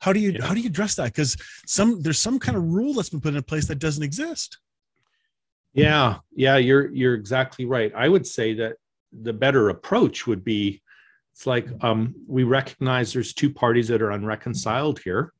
[0.00, 0.44] How do you yeah.
[0.44, 1.06] how do you address that?
[1.06, 4.58] Because some there's some kind of rule that's been put in place that doesn't exist.
[5.74, 7.92] Yeah, yeah, you're you're exactly right.
[7.94, 8.76] I would say that
[9.12, 10.82] the better approach would be
[11.36, 15.34] it's like um, we recognize there's two parties that are unreconciled here,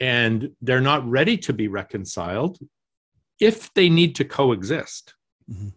[0.00, 2.58] and they're not ready to be reconciled.
[3.38, 5.14] If they need to coexist,
[5.48, 5.68] mm-hmm.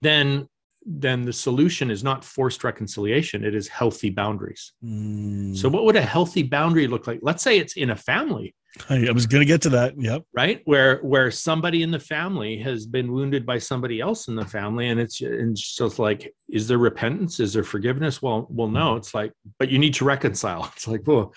[0.00, 0.48] then
[0.86, 5.56] then the solution is not forced reconciliation it is healthy boundaries mm.
[5.56, 8.54] so what would a healthy boundary look like let's say it's in a family
[8.88, 10.22] i was going to get to that yep.
[10.32, 10.60] Right?
[10.64, 14.88] Where where somebody in the family has been wounded by somebody else in the family
[14.88, 17.40] and it's and so it's like is there repentance?
[17.40, 18.20] Is there forgiveness?
[18.20, 20.70] Well well no it's like but you need to reconcile.
[20.76, 21.32] It's like well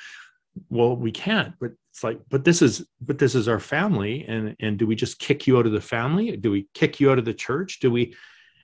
[0.69, 4.55] well we can't but it's like but this is but this is our family and
[4.59, 6.35] and do we just kick you out of the family?
[6.37, 7.79] Do we kick you out of the church?
[7.79, 8.15] Do we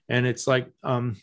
[0.10, 1.18] and it's like um,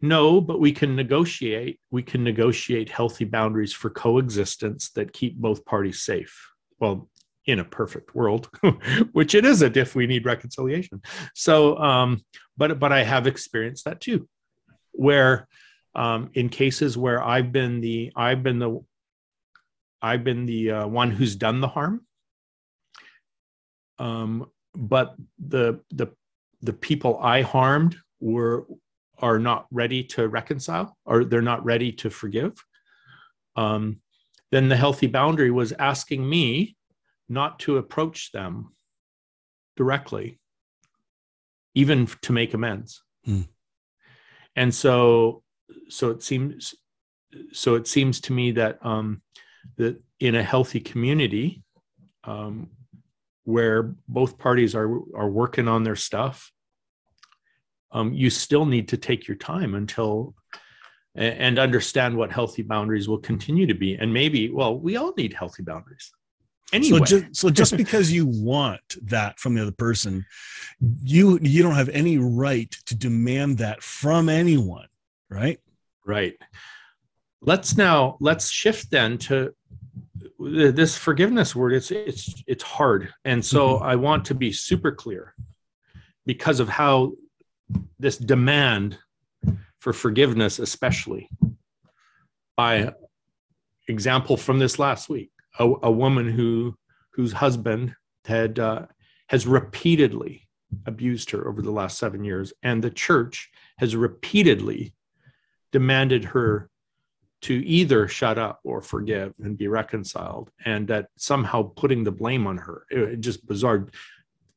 [0.00, 5.64] no but we can negotiate we can negotiate healthy boundaries for coexistence that keep both
[5.64, 7.08] parties safe well
[7.46, 8.50] in a perfect world
[9.12, 11.00] which it isn't if we need reconciliation.
[11.34, 12.24] So um,
[12.56, 14.28] but but i have experienced that too
[14.92, 15.46] where
[15.94, 18.80] um, in cases where i've been the i've been the
[20.02, 22.02] i've been the uh, one who's done the harm.
[23.98, 26.08] Um, but the the
[26.60, 28.66] the people i harmed were
[29.18, 32.52] are not ready to reconcile or they're not ready to forgive.
[33.56, 34.00] Um,
[34.52, 36.76] then the healthy boundary was asking me
[37.28, 38.72] not to approach them
[39.76, 40.38] directly
[41.74, 43.42] even to make amends hmm.
[44.54, 45.42] and so
[45.88, 46.74] so it seems
[47.52, 49.20] so it seems to me that um,
[49.76, 51.62] that in a healthy community
[52.24, 52.70] um,
[53.44, 56.50] where both parties are are working on their stuff
[57.92, 60.34] um, you still need to take your time until
[61.16, 63.94] and understand what healthy boundaries will continue to be.
[63.94, 66.12] And maybe, well, we all need healthy boundaries.
[66.72, 66.98] Anyway.
[66.98, 70.26] So just, so just because you want that from the other person,
[71.02, 74.88] you you don't have any right to demand that from anyone,
[75.30, 75.58] right?
[76.04, 76.34] Right.
[77.40, 79.54] Let's now let's shift then to
[80.38, 81.72] this forgiveness word.
[81.72, 83.84] It's it's it's hard, and so mm-hmm.
[83.84, 85.34] I want to be super clear
[86.26, 87.12] because of how
[87.98, 88.98] this demand
[89.78, 91.28] for forgiveness, especially
[92.56, 92.92] by
[93.88, 96.76] example from this last week, a, a woman who
[97.12, 98.86] whose husband had uh,
[99.28, 100.48] has repeatedly
[100.86, 104.94] abused her over the last seven years, and the church has repeatedly
[105.72, 106.68] demanded her
[107.42, 112.46] to either shut up or forgive and be reconciled, and that somehow putting the blame
[112.46, 113.86] on her, it, it just bizarre.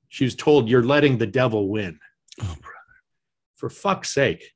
[0.08, 2.00] She was told, "You're letting the devil win."
[2.42, 2.80] Oh, brother!
[3.60, 4.54] for fuck's sake.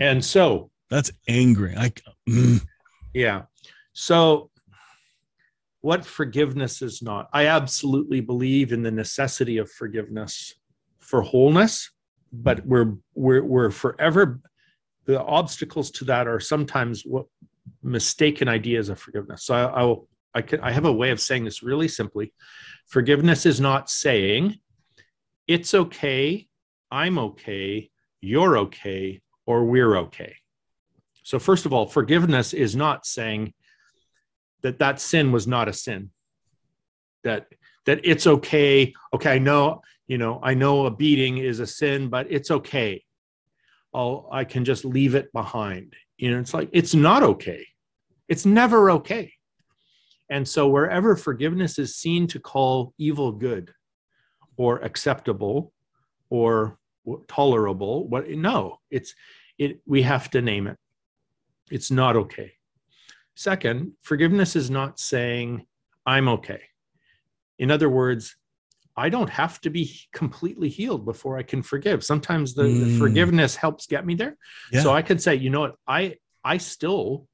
[0.00, 1.74] And so that's angry.
[1.76, 1.92] I
[2.28, 2.64] mm.
[3.14, 3.42] yeah.
[3.92, 4.50] So
[5.80, 7.28] what forgiveness is not.
[7.32, 10.54] I absolutely believe in the necessity of forgiveness
[11.00, 11.90] for wholeness,
[12.32, 14.40] but we're we're we're forever
[15.04, 17.26] the obstacles to that are sometimes what
[17.82, 19.44] mistaken ideas of forgiveness.
[19.44, 22.32] So I, I will I can I have a way of saying this really simply.
[22.86, 24.58] Forgiveness is not saying
[25.48, 26.46] it's okay,
[26.90, 29.20] I'm okay, you're okay,
[29.52, 30.34] or we're okay.
[31.22, 33.52] So, first of all, forgiveness is not saying
[34.62, 36.10] that that sin was not a sin.
[37.22, 37.48] That
[37.84, 38.94] that it's okay.
[39.12, 43.04] Okay, I know, you know, I know a beating is a sin, but it's okay.
[43.92, 45.94] I'll I can just leave it behind.
[46.16, 47.66] You know, it's like it's not okay.
[48.28, 49.34] It's never okay.
[50.30, 53.74] And so wherever forgiveness is seen to call evil good,
[54.56, 55.72] or acceptable
[56.30, 56.78] or
[57.26, 59.14] tolerable what no it's
[59.62, 60.78] it we have to name it.
[61.70, 62.52] It's not okay.
[63.34, 65.66] Second forgiveness is not saying
[66.06, 66.60] i'm okay.
[67.58, 68.36] In other words
[68.96, 72.04] i don't have to be completely healed before i can forgive.
[72.04, 72.84] Sometimes the, mm.
[72.84, 74.36] the forgiveness helps get me there.
[74.70, 74.82] Yeah.
[74.82, 75.76] so i could say you know what?
[75.86, 77.26] I i still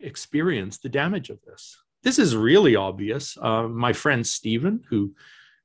[0.00, 1.78] experience the damage of this.
[2.02, 3.38] This is really obvious.
[3.40, 5.14] Uh, my friend stephen who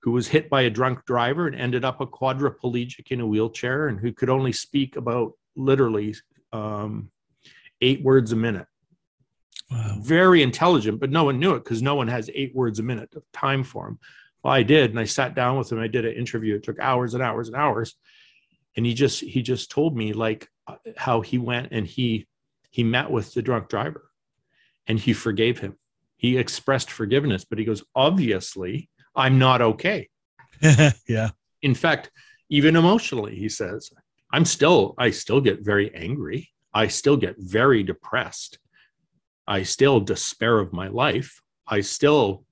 [0.07, 3.87] who was hit by a drunk driver and ended up a quadriplegic in a wheelchair
[3.87, 6.15] and who could only speak about literally
[6.53, 7.11] um,
[7.81, 8.67] eight words a minute.
[9.69, 9.97] Wow.
[9.99, 13.13] Very intelligent, but no one knew it because no one has eight words a minute
[13.15, 13.99] of time for him.
[14.43, 15.79] Well, I did, and I sat down with him.
[15.79, 16.55] I did an interview.
[16.55, 17.95] It took hours and hours and hours,
[18.77, 20.47] and he just he just told me like
[20.95, 22.27] how he went and he
[22.69, 24.09] he met with the drunk driver,
[24.85, 25.75] and he forgave him.
[26.15, 30.09] He expressed forgiveness, but he goes, obviously, I'm not okay.
[31.07, 31.29] yeah.
[31.61, 32.11] In fact,
[32.49, 33.91] even emotionally, he says,
[34.32, 36.49] I'm still I still get very angry.
[36.73, 38.59] I still get very depressed.
[39.47, 41.41] I still despair of my life.
[41.67, 42.43] I still,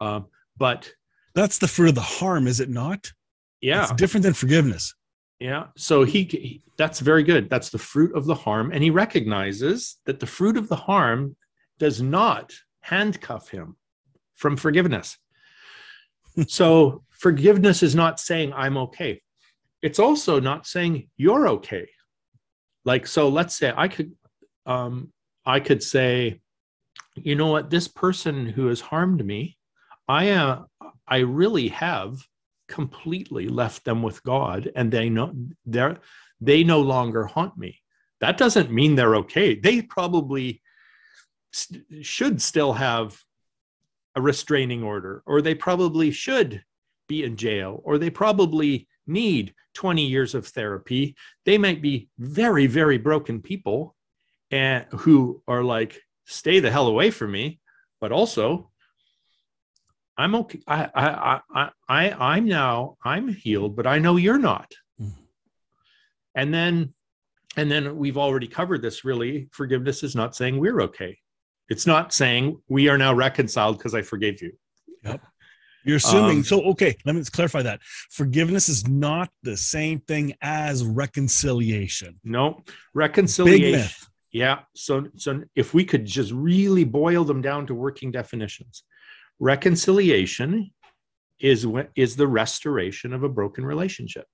[0.00, 0.20] uh,
[0.56, 0.90] but
[1.34, 3.12] that's the fruit of the harm, is it not?
[3.60, 4.94] Yeah, it's different than forgiveness.
[5.38, 7.50] Yeah, so he, he that's very good.
[7.50, 11.36] That's the fruit of the harm, and he recognizes that the fruit of the harm
[11.78, 13.76] does not handcuff him
[14.34, 15.18] from forgiveness.
[16.48, 19.22] so forgiveness is not saying I'm okay.
[19.86, 21.88] It's also not saying you're okay.
[22.84, 24.10] Like so, let's say I could
[24.66, 25.12] um,
[25.44, 26.40] I could say,
[27.14, 29.56] you know what, this person who has harmed me,
[30.08, 30.64] I uh,
[31.06, 32.18] I really have
[32.66, 35.32] completely left them with God, and they know
[35.64, 35.98] they're
[36.40, 37.80] they no longer haunt me.
[38.20, 39.54] That doesn't mean they're okay.
[39.54, 40.62] They probably
[41.52, 43.16] st- should still have
[44.16, 46.64] a restraining order, or they probably should
[47.06, 51.16] be in jail, or they probably need 20 years of therapy.
[51.44, 53.94] They might be very, very broken people,
[54.50, 57.60] and who are like, stay the hell away from me.
[58.00, 58.70] But also,
[60.16, 60.60] I'm okay.
[60.66, 64.72] I, I, I, I, I'm now, I'm healed, but I know you're not.
[65.00, 65.12] Mm.
[66.34, 66.94] And then,
[67.56, 69.48] and then we've already covered this really.
[69.52, 71.18] Forgiveness is not saying we're okay.
[71.68, 74.52] It's not saying we are now reconciled because I forgave you.
[75.04, 75.22] Yep.
[75.86, 76.38] You're assuming.
[76.38, 77.80] Um, so, okay, let me clarify that.
[78.10, 82.20] Forgiveness is not the same thing as reconciliation.
[82.24, 82.62] No,
[82.92, 83.90] reconciliation
[84.36, 84.60] yeah.
[84.74, 88.82] So, so if we could just really boil them down to working definitions,
[89.38, 90.72] reconciliation
[91.40, 94.26] is is the restoration of a broken relationship.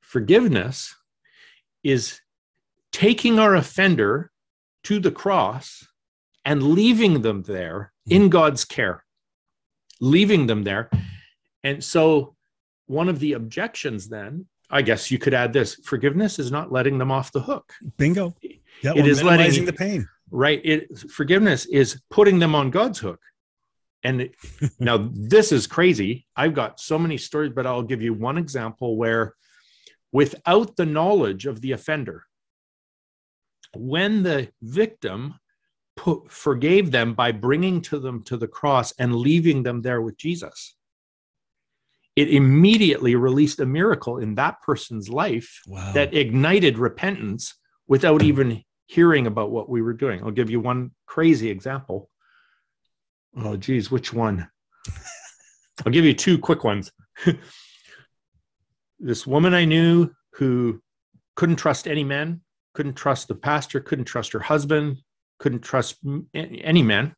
[0.00, 0.94] Forgiveness
[1.82, 2.20] is
[2.92, 4.30] taking our offender
[4.84, 5.84] to the cross
[6.44, 9.04] and leaving them there in God's care,
[10.00, 10.90] leaving them there.
[11.62, 12.34] And so,
[12.86, 16.98] one of the objections then, I guess you could add this forgiveness is not letting
[16.98, 17.72] them off the hook.
[17.96, 18.34] Bingo.
[18.82, 20.08] Yeah, it is letting the pain.
[20.30, 20.60] Right.
[20.64, 23.20] It forgiveness is putting them on God's hook.
[24.02, 24.30] And
[24.78, 26.26] now this is crazy.
[26.36, 29.34] I've got so many stories, but I'll give you one example where
[30.12, 32.24] without the knowledge of the offender,
[33.76, 35.34] when the victim
[36.00, 40.16] put, forgave them by bringing to them to the cross and leaving them there with
[40.16, 40.74] Jesus,
[42.16, 45.92] it immediately released a miracle in that person's life wow.
[45.92, 47.54] that ignited repentance
[47.86, 50.22] without even hearing about what we were doing.
[50.24, 52.08] I'll give you one crazy example.
[53.36, 54.48] Oh, geez, which one?
[55.84, 56.90] I'll give you two quick ones.
[58.98, 60.80] this woman I knew who
[61.36, 62.40] couldn't trust any men,
[62.72, 65.02] couldn't trust the pastor, couldn't trust her husband,
[65.40, 65.96] couldn't trust
[66.32, 67.14] any man,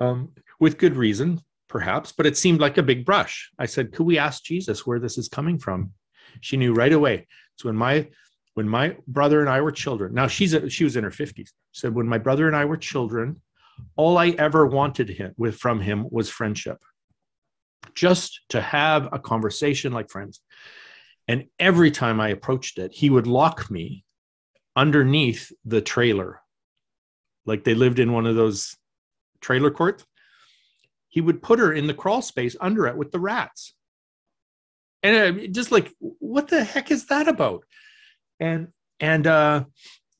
[0.00, 3.50] um, with good reason, perhaps, but it seemed like a big brush.
[3.58, 5.92] I said, Could we ask Jesus where this is coming from?
[6.40, 7.26] She knew right away.
[7.56, 8.08] So when my
[8.54, 11.50] when my brother and I were children, now she's a, she was in her 50s,
[11.72, 13.42] said, when my brother and I were children,
[13.96, 16.78] all I ever wanted him with from him was friendship.
[17.94, 20.40] Just to have a conversation like friends.
[21.28, 24.06] And every time I approached it, he would lock me
[24.74, 26.40] underneath the trailer.
[27.46, 28.76] Like they lived in one of those
[29.40, 30.04] trailer courts.
[31.08, 33.72] He would put her in the crawl space under it with the rats.
[35.02, 37.64] And just like, what the heck is that about?
[38.40, 38.68] and
[39.00, 39.64] and uh,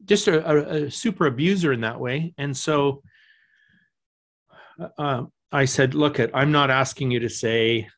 [0.05, 2.35] just a, a, a, super abuser in that way.
[2.37, 3.03] And so
[4.99, 7.89] uh, I said, "Look, at I'm not asking you to say."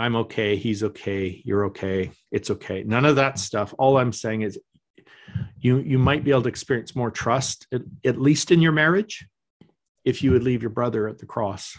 [0.00, 0.54] I'm okay.
[0.54, 1.42] He's okay.
[1.44, 2.12] You're okay.
[2.30, 2.84] It's okay.
[2.84, 3.74] None of that stuff.
[3.80, 4.56] All I'm saying is
[5.60, 9.26] you you might be able to experience more trust at, at least in your marriage
[10.04, 11.76] if you would leave your brother at the cross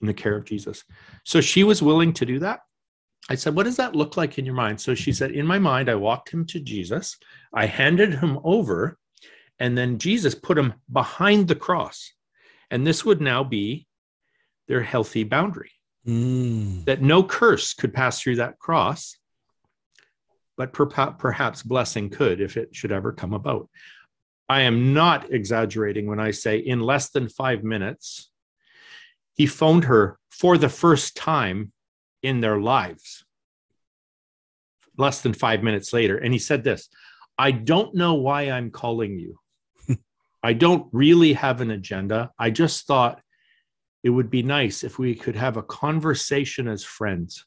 [0.00, 0.84] in the care of Jesus.
[1.24, 2.60] So she was willing to do that.
[3.28, 4.80] I said, What does that look like in your mind?
[4.80, 7.16] So she said, In my mind, I walked him to Jesus,
[7.54, 8.98] I handed him over,
[9.58, 12.12] and then Jesus put him behind the cross.
[12.70, 13.86] And this would now be
[14.68, 15.70] their healthy boundary
[16.06, 16.84] mm.
[16.84, 19.16] that no curse could pass through that cross,
[20.56, 23.68] but perhaps blessing could if it should ever come about.
[24.48, 28.30] I am not exaggerating when I say in less than five minutes,
[29.34, 31.72] he phoned her for the first time
[32.22, 33.24] in their lives
[34.96, 36.18] less than five minutes later.
[36.18, 36.88] And he said this
[37.38, 39.38] I don't know why I'm calling you.
[40.42, 42.30] I don't really have an agenda.
[42.38, 43.20] I just thought
[44.02, 47.44] it would be nice if we could have a conversation as friends.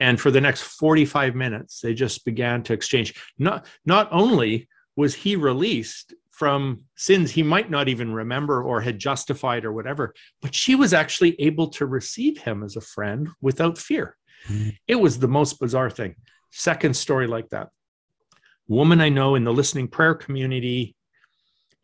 [0.00, 3.14] And for the next 45 minutes, they just began to exchange.
[3.38, 8.98] Not, not only was he released from sins he might not even remember or had
[8.98, 13.78] justified or whatever, but she was actually able to receive him as a friend without
[13.78, 14.16] fear.
[14.48, 14.70] Mm-hmm.
[14.88, 16.16] It was the most bizarre thing.
[16.50, 17.68] Second story like that.
[18.66, 20.96] Woman I know in the listening prayer community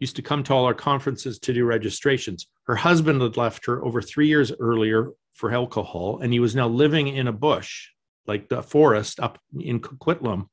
[0.01, 2.49] used to come to all our conferences to do registrations.
[2.65, 6.69] Her husband had left her over three years earlier for alcohol, and he was now
[6.69, 7.89] living in a bush,
[8.27, 10.49] like the forest up in Coquitlam,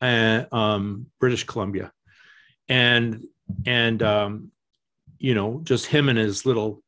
[0.00, 1.92] uh, um, British Columbia.
[2.68, 3.24] And
[3.66, 4.50] and um,
[5.18, 6.82] you know just him and his little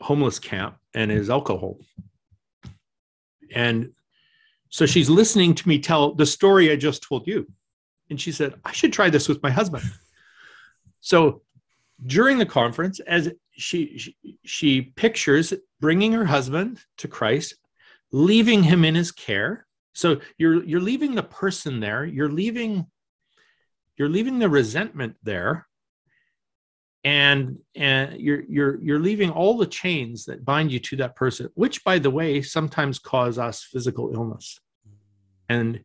[0.00, 1.78] homeless camp and his alcohol.
[3.54, 3.92] And
[4.68, 7.46] so she's listening to me tell the story i just told you.
[8.10, 9.84] And she said i should try this with my husband.
[11.00, 11.42] So
[12.06, 17.54] during the conference as she, she she pictures bringing her husband to christ
[18.12, 19.66] leaving him in his care.
[19.94, 22.04] So you're you're leaving the person there.
[22.04, 22.86] You're leaving
[23.96, 25.66] you're leaving the resentment there.
[27.04, 31.48] And and you're you're you're leaving all the chains that bind you to that person
[31.54, 34.60] which by the way sometimes cause us physical illness.
[35.48, 35.80] And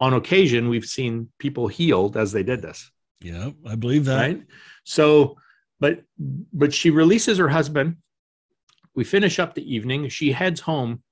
[0.00, 2.90] on occasion we've seen people healed as they did this.
[3.22, 4.20] Yeah i believe that.
[4.20, 4.42] Right?
[4.84, 5.38] So
[5.80, 6.02] but
[6.52, 7.96] but she releases her husband.
[8.94, 10.08] We finish up the evening.
[10.08, 11.02] She heads home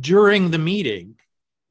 [0.00, 1.16] during the meeting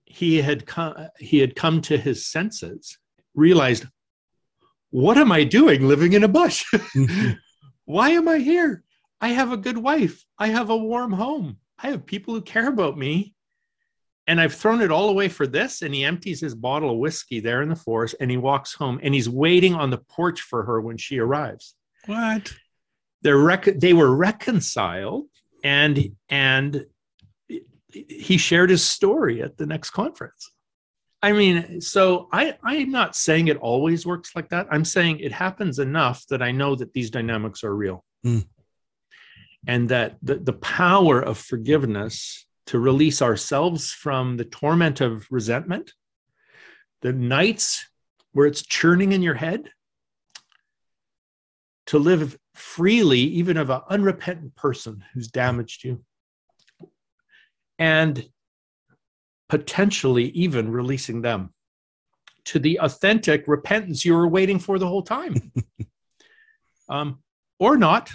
[0.05, 2.97] he had come he had come to his senses
[3.33, 3.85] realized
[4.91, 6.65] what am i doing living in a bush?
[6.71, 7.31] Mm-hmm.
[7.85, 8.83] Why am i here?
[9.19, 10.23] I have a good wife.
[10.37, 11.57] I have a warm home.
[11.79, 13.33] I have people who care about me.
[14.27, 17.39] And i've thrown it all away for this and he empties his bottle of whiskey
[17.39, 20.63] there in the forest and he walks home and he's waiting on the porch for
[20.63, 21.75] her when she arrives.
[22.05, 22.53] What?
[23.23, 25.25] They're rec- they were reconciled
[25.63, 26.85] and and
[27.93, 30.51] he shared his story at the next conference.
[31.21, 34.67] I mean, so I, I'm not saying it always works like that.
[34.69, 38.03] I'm saying it happens enough that I know that these dynamics are real.
[38.25, 38.45] Mm.
[39.65, 45.93] And that the, the power of forgiveness to release ourselves from the torment of resentment,
[47.01, 47.87] the nights
[48.33, 49.69] where it's churning in your head,
[51.85, 56.03] to live freely, even of an unrepentant person who's damaged you,
[57.83, 58.29] and
[59.49, 61.53] potentially even releasing them
[62.45, 65.35] to the authentic repentance you were waiting for the whole time.
[66.89, 67.19] um,
[67.59, 68.09] or not,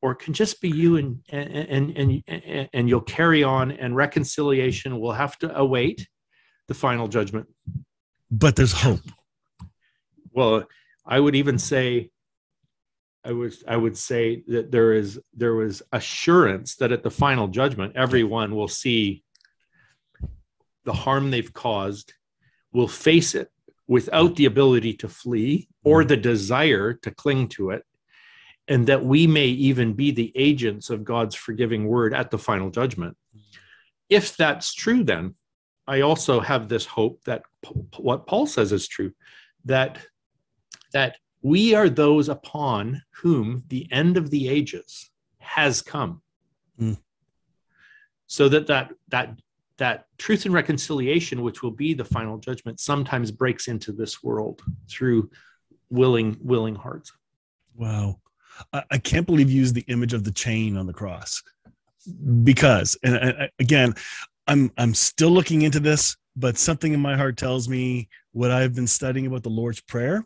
[0.00, 3.96] or it can just be you and, and, and, and, and you'll carry on and
[3.96, 6.06] reconciliation will have to await
[6.68, 7.48] the final judgment.
[8.30, 9.00] But there's hope.
[10.30, 10.62] Well,
[11.04, 12.10] I would even say
[13.24, 17.48] I was I would say that there is there was assurance that at the final
[17.48, 19.22] judgment, everyone will see
[20.84, 22.14] the harm they've caused,
[22.72, 23.50] will face it
[23.86, 27.84] without the ability to flee or the desire to cling to it,
[28.68, 32.70] and that we may even be the agents of God's forgiving word at the final
[32.70, 33.16] judgment.
[34.08, 35.34] If that's true, then
[35.86, 37.42] I also have this hope that
[37.96, 39.12] what Paul says is true,
[39.66, 39.98] that
[40.92, 46.20] that we are those upon whom the end of the ages has come.
[46.80, 46.98] Mm.
[48.26, 49.40] So that that that
[49.78, 54.60] that truth and reconciliation, which will be the final judgment, sometimes breaks into this world
[54.88, 55.30] through
[55.88, 57.12] willing willing hearts.
[57.74, 58.20] Wow,
[58.72, 61.42] I, I can't believe you used the image of the chain on the cross
[62.44, 63.94] because, and, and again,
[64.46, 68.74] I'm I'm still looking into this, but something in my heart tells me what I've
[68.74, 70.24] been studying about the Lord's Prayer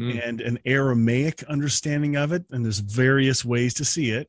[0.00, 0.26] mm.
[0.26, 2.44] and an Aramaic understanding of it.
[2.50, 4.28] And there's various ways to see it.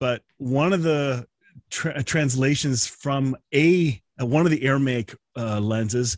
[0.00, 1.26] But one of the
[1.70, 6.16] tra- translations from a uh, one of the Aramaic uh, lenses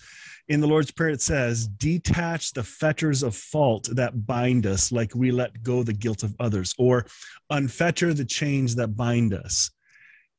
[0.49, 5.14] in the Lord's Prayer, it says, detach the fetters of fault that bind us, like
[5.14, 7.07] we let go the guilt of others, or
[7.53, 9.70] unfetter the chains that bind us.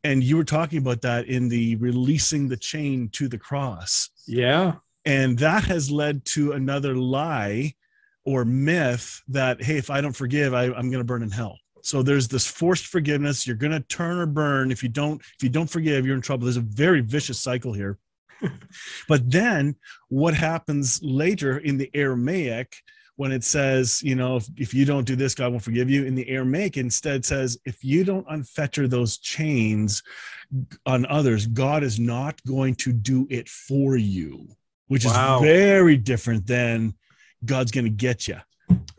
[0.03, 4.09] And you were talking about that in the releasing the chain to the cross.
[4.25, 4.75] Yeah.
[5.05, 7.75] And that has led to another lie
[8.25, 11.57] or myth that hey if i don't forgive I, i'm going to burn in hell.
[11.81, 13.47] So there's this forced forgiveness.
[13.47, 14.69] You're going to turn or burn.
[14.69, 16.45] If you don't if you don't forgive you're in trouble.
[16.45, 17.97] There's a very vicious cycle here.
[19.07, 19.75] But then
[20.07, 22.75] what happens later in the aramaic
[23.19, 26.05] when it says, you know, if, if you don't do this, God won't forgive you.
[26.05, 30.01] In the Aramaic, instead says, if you don't unfetter those chains
[30.85, 34.47] on others, God is not going to do it for you,
[34.87, 35.35] which wow.
[35.35, 36.93] is very different than
[37.45, 38.37] God's going to get you.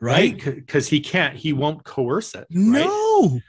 [0.00, 0.34] Right?
[0.36, 0.90] Because right?
[0.90, 2.46] he can't, he won't coerce it.
[2.50, 2.86] Right?
[2.86, 3.40] No,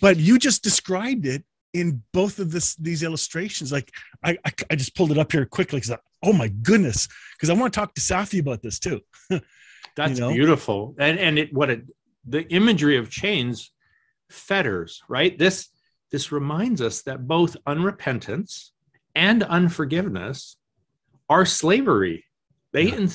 [0.00, 3.72] but you just described it in both of this these illustrations.
[3.72, 3.92] Like
[4.24, 7.54] I, I, I just pulled it up here quickly because oh my goodness, because I
[7.54, 9.00] want to talk to Safi about this too.
[9.96, 10.32] That's you know?
[10.32, 10.94] beautiful.
[10.98, 11.82] And and it what it
[12.26, 13.72] the imagery of chains
[14.30, 15.38] fetters, right?
[15.38, 15.68] This
[16.10, 18.70] this reminds us that both unrepentance
[19.14, 20.56] and unforgiveness
[21.28, 22.24] are slavery.
[22.72, 23.08] They yeah.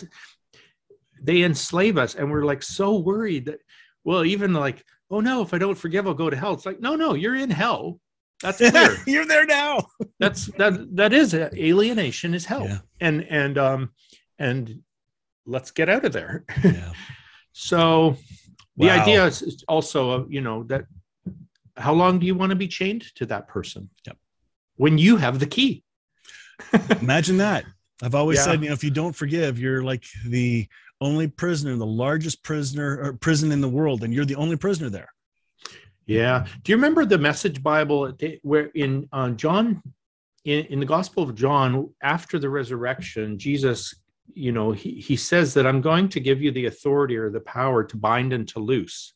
[1.22, 3.60] They enslave us, and we're like so worried that
[4.06, 6.54] well, even like, oh no, if I don't forgive, I'll go to hell.
[6.54, 8.00] It's like, no, no, you're in hell.
[8.42, 8.98] That's clear.
[9.08, 9.88] you're there now.
[10.20, 12.66] That's that that is alienation is hell.
[12.66, 12.78] Yeah.
[13.02, 13.92] And and um
[14.40, 14.82] and
[15.46, 16.46] let's get out of there.
[16.64, 16.92] Yeah.
[17.54, 18.18] so
[18.78, 19.02] the wow.
[19.02, 20.86] idea is also, you know, that
[21.78, 23.90] how long do you want to be chained to that person?
[24.06, 24.18] Yep.
[24.78, 25.84] When you have the key.
[27.02, 27.66] Imagine that.
[28.04, 28.44] I've always yeah.
[28.44, 30.68] said, you know, if you don't forgive, you're like the
[31.02, 34.90] only prisoner, the largest prisoner or prison in the world, and you're the only prisoner
[34.90, 35.10] there.
[36.06, 36.46] Yeah.
[36.64, 39.82] Do you remember the Message Bible where in uh, John,
[40.44, 43.96] in, in the Gospel of John, after the resurrection, Jesus
[44.34, 47.40] you know he, he says that i'm going to give you the authority or the
[47.42, 49.14] power to bind and to loose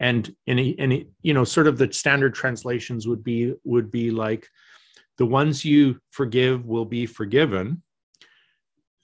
[0.00, 3.90] and and, he, and he, you know sort of the standard translations would be would
[3.90, 4.48] be like
[5.18, 7.82] the ones you forgive will be forgiven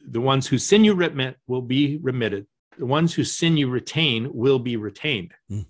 [0.09, 2.47] the ones who sin you remit will be remitted
[2.79, 5.67] the ones who sin you retain will be retained mm.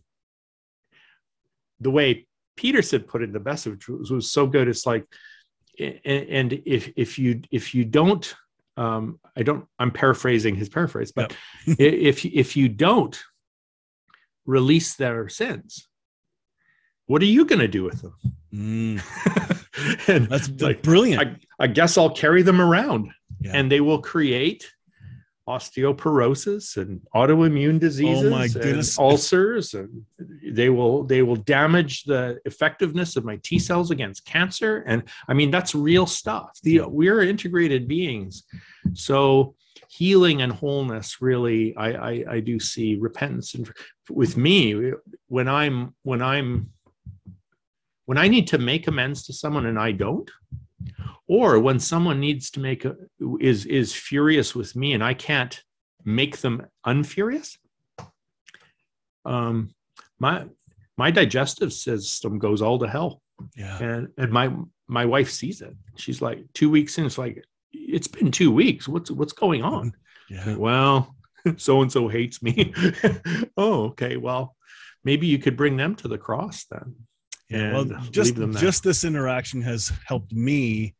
[1.80, 2.26] the way
[2.56, 5.06] peterson put it in the message was, was so good it's like
[5.78, 8.34] and if if you if you don't
[8.76, 9.66] um, I don't.
[9.78, 11.34] I'm paraphrasing his paraphrase, but
[11.66, 11.76] yep.
[11.78, 13.18] if if you don't
[14.44, 15.88] release their sins,
[17.06, 18.14] what are you going to do with them?
[18.52, 20.08] Mm.
[20.08, 21.22] and that's like brilliant.
[21.58, 23.10] I, I, guess I'll carry them around,
[23.40, 23.52] yeah.
[23.54, 24.70] and they will create
[25.48, 28.98] osteoporosis and autoimmune diseases oh my goodness.
[28.98, 30.02] and ulcers and
[30.50, 34.82] they will they will damage the effectiveness of my t cells against cancer.
[34.88, 36.58] And i mean that's real stuff.
[36.64, 38.42] The we're integrated beings.
[38.94, 39.54] So
[39.88, 43.54] healing and wholeness really i i, I do see repentance.
[43.54, 43.70] And
[44.10, 44.92] with me
[45.28, 46.70] when i'm when i'm
[48.06, 50.30] when i need to make amends to someone and i don't
[51.26, 52.96] or when someone needs to make a
[53.40, 55.62] is is furious with me and i can't
[56.06, 57.58] make them unfurious?
[59.26, 59.74] Um
[60.18, 60.46] my
[60.96, 63.20] my digestive system goes all to hell.
[63.56, 63.78] Yeah.
[63.82, 64.54] And and my
[64.86, 65.74] my wife sees it.
[65.96, 68.88] She's like two weeks in it's like it's been two weeks.
[68.88, 69.92] What's what's going on?
[70.30, 70.56] Yeah.
[70.56, 71.14] Well
[71.56, 72.72] so and so hates me.
[73.56, 74.16] Oh okay.
[74.16, 74.56] Well
[75.04, 76.94] maybe you could bring them to the cross then
[77.48, 80.94] yeah, well, just just this interaction has helped me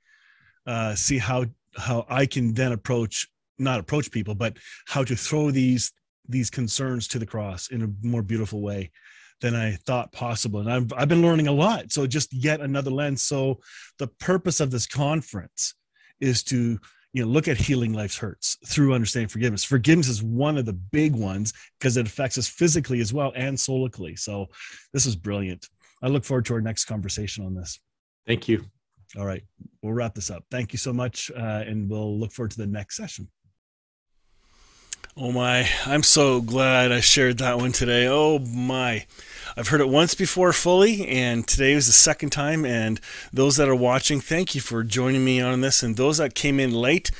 [0.66, 3.28] uh, see how how I can then approach
[3.58, 5.92] not approach people, but how to throw these
[6.28, 8.90] these concerns to the cross in a more beautiful way
[9.40, 10.60] than I thought possible.
[10.60, 11.92] And I've I've been learning a lot.
[11.92, 13.22] So just yet another lens.
[13.22, 13.60] So
[13.98, 15.74] the purpose of this conference
[16.20, 16.78] is to
[17.12, 20.72] you know look at healing life's hurts through understanding forgiveness forgiveness is one of the
[20.72, 24.46] big ones because it affects us physically as well and solically so
[24.92, 25.66] this is brilliant
[26.06, 27.80] i look forward to our next conversation on this
[28.26, 28.64] thank you
[29.16, 29.42] all right,
[29.82, 30.44] we'll wrap this up.
[30.50, 33.28] Thank you so much, uh, and we'll look forward to the next session.
[35.16, 38.06] Oh my, I'm so glad I shared that one today.
[38.06, 39.06] Oh my.
[39.56, 42.66] I've heard it once before fully, and today was the second time.
[42.66, 43.00] And
[43.32, 45.82] those that are watching, thank you for joining me on this.
[45.82, 47.10] And those that came in late,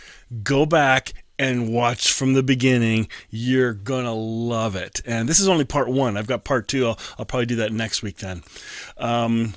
[0.42, 3.08] go back and watch from the beginning.
[3.30, 5.00] You're gonna love it.
[5.06, 6.16] And this is only part one.
[6.16, 6.86] I've got part two.
[6.86, 8.42] I'll, I'll probably do that next week then.
[8.96, 9.54] Um,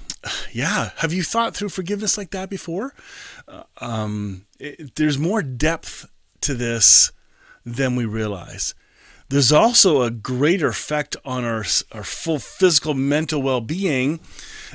[0.52, 2.94] yeah, have you thought through forgiveness like that before?
[3.48, 6.10] Uh, um, it, there's more depth
[6.42, 7.12] to this
[7.66, 8.74] than we realize.
[9.30, 14.20] There's also a greater effect on our, our full physical, mental well being.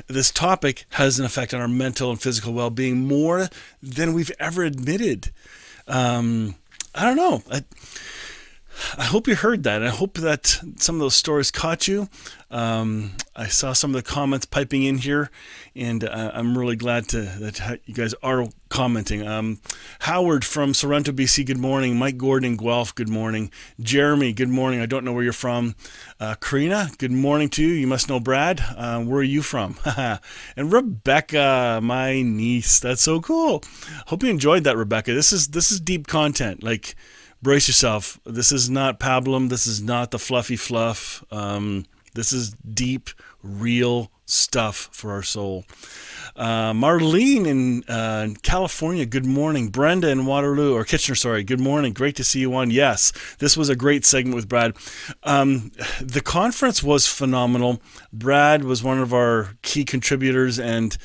[0.07, 3.49] This topic has an effect on our mental and physical well being more
[3.83, 5.31] than we've ever admitted.
[5.87, 6.55] Um,
[6.95, 7.43] I don't know.
[7.51, 7.63] I,
[8.97, 9.83] I hope you heard that.
[9.83, 12.09] I hope that some of those stories caught you.
[12.51, 15.29] Um, I saw some of the comments piping in here,
[15.75, 19.27] and uh, I'm really glad to that you guys are commenting.
[19.27, 19.59] Um,
[19.99, 21.97] Howard from Sorrento, BC, good morning.
[21.97, 23.51] Mike Gordon in Guelph, good morning.
[23.79, 24.79] Jeremy, good morning.
[24.79, 25.75] I don't know where you're from.
[26.19, 27.73] Uh, Karina, good morning to you.
[27.73, 28.61] You must know Brad.
[28.77, 29.77] Uh, where are you from?
[30.55, 32.79] and Rebecca, my niece.
[32.79, 33.63] That's so cool.
[34.07, 35.13] Hope you enjoyed that, Rebecca.
[35.13, 36.63] This is this is deep content.
[36.63, 36.95] Like
[37.45, 38.19] brace yourself.
[38.25, 39.49] This is not pablum.
[39.49, 41.23] This is not the fluffy fluff.
[41.29, 41.85] Um,
[42.15, 43.11] this is deep,
[43.43, 45.63] real stuff for our soul.
[46.35, 49.67] Uh, Marlene in uh, California, good morning.
[49.67, 51.93] Brenda in Waterloo, or Kitchener, sorry, good morning.
[51.93, 52.71] Great to see you on.
[52.71, 54.75] Yes, this was a great segment with Brad.
[55.21, 55.71] Um,
[56.01, 57.79] the conference was phenomenal.
[58.11, 60.97] Brad was one of our key contributors, and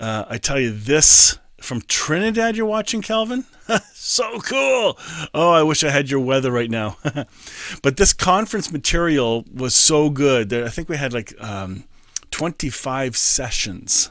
[0.00, 3.44] uh, I tell you, this from Trinidad you're watching, Calvin?
[3.92, 4.96] so cool.
[5.34, 6.96] Oh, I wish I had your weather right now.
[7.82, 11.84] but this conference material was so good that I think we had like um,
[12.30, 14.10] 25 sessions.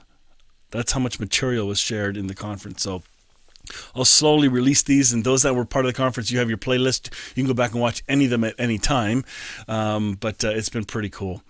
[0.72, 2.84] That's how much material was shared in the conference.
[2.84, 3.04] So
[3.96, 6.58] I'll slowly release these, and those that were part of the conference, you have your
[6.58, 7.12] playlist.
[7.36, 9.24] You can go back and watch any of them at any time.
[9.68, 11.42] Um, but uh, it's been pretty cool.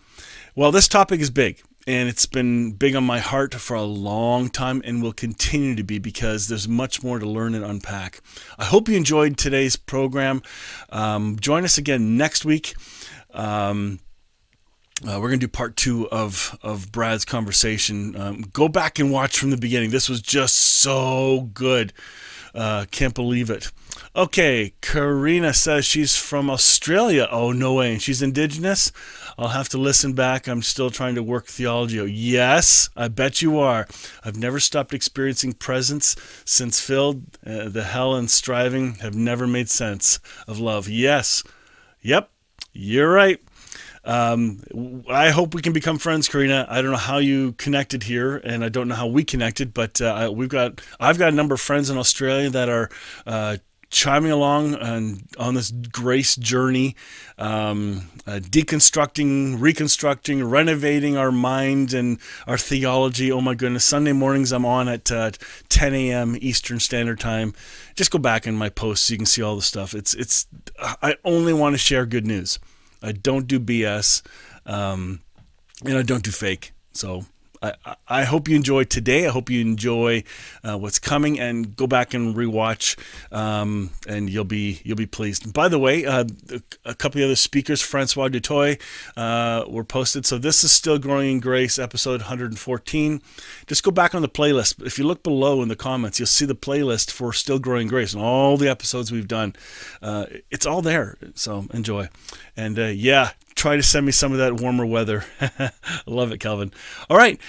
[0.55, 4.49] Well, this topic is big and it's been big on my heart for a long
[4.49, 8.21] time and will continue to be because there's much more to learn and unpack.
[8.57, 10.41] I hope you enjoyed today's program.
[10.89, 12.73] Um, join us again next week.
[13.33, 13.99] Um,
[15.03, 18.19] uh, we're going to do part two of, of Brad's conversation.
[18.19, 19.91] Um, go back and watch from the beginning.
[19.91, 21.93] This was just so good.
[22.55, 23.71] Uh, can't believe it.
[24.15, 27.27] Okay, Karina says she's from Australia.
[27.29, 27.97] Oh, no way.
[27.97, 28.93] She's indigenous?
[29.37, 30.47] I'll have to listen back.
[30.47, 31.99] I'm still trying to work theology.
[31.99, 33.87] Oh, yes, I bet you are.
[34.23, 36.15] I've never stopped experiencing presence
[36.45, 37.23] since filled.
[37.45, 40.87] Uh, the hell and striving have never made sense of love.
[40.87, 41.43] Yes.
[42.01, 42.29] Yep.
[42.73, 43.39] You're right.
[44.05, 44.61] Um,
[45.09, 46.67] I hope we can become friends, Karina.
[46.69, 49.99] I don't know how you connected here, and I don't know how we connected, but
[49.99, 52.89] uh, we've got I've got a number of friends in Australia that are
[53.25, 53.57] uh,
[53.89, 56.95] chiming along on, on this grace journey,
[57.37, 63.31] um, uh, deconstructing, reconstructing, renovating our mind and our theology.
[63.31, 63.85] Oh my goodness.
[63.85, 65.31] Sunday mornings I'm on at uh,
[65.69, 66.37] 10 a.m.
[66.39, 67.53] Eastern Standard Time.
[67.95, 69.93] Just go back in my posts you can see all the stuff.
[69.93, 70.47] It's, it's,
[70.79, 72.59] I only want to share good news.
[73.01, 74.21] I don't do BS.
[74.65, 75.21] Um,
[75.83, 76.73] and I don't do fake.
[76.93, 77.25] So
[77.85, 79.27] I, I hope you enjoy today.
[79.27, 80.23] I hope you enjoy
[80.63, 82.97] uh, what's coming, and go back and rewatch,
[83.31, 85.53] um, and you'll be you'll be pleased.
[85.53, 86.25] By the way, uh,
[86.83, 88.79] a couple of other speakers, Francois du Toit,
[89.15, 90.25] uh, were posted.
[90.25, 93.21] So this is still growing in grace, episode 114.
[93.67, 94.85] Just go back on the playlist.
[94.85, 98.13] If you look below in the comments, you'll see the playlist for Still Growing Grace
[98.13, 99.55] and all the episodes we've done.
[100.01, 101.17] Uh, it's all there.
[101.33, 102.09] So enjoy,
[102.55, 105.25] and uh, yeah, try to send me some of that warmer weather.
[105.41, 105.71] I
[106.05, 106.71] love it, Calvin.
[107.09, 107.39] All right.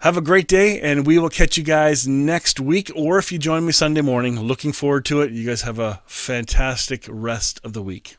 [0.00, 2.90] Have a great day, and we will catch you guys next week.
[2.94, 5.32] Or if you join me Sunday morning, looking forward to it.
[5.32, 8.18] You guys have a fantastic rest of the week.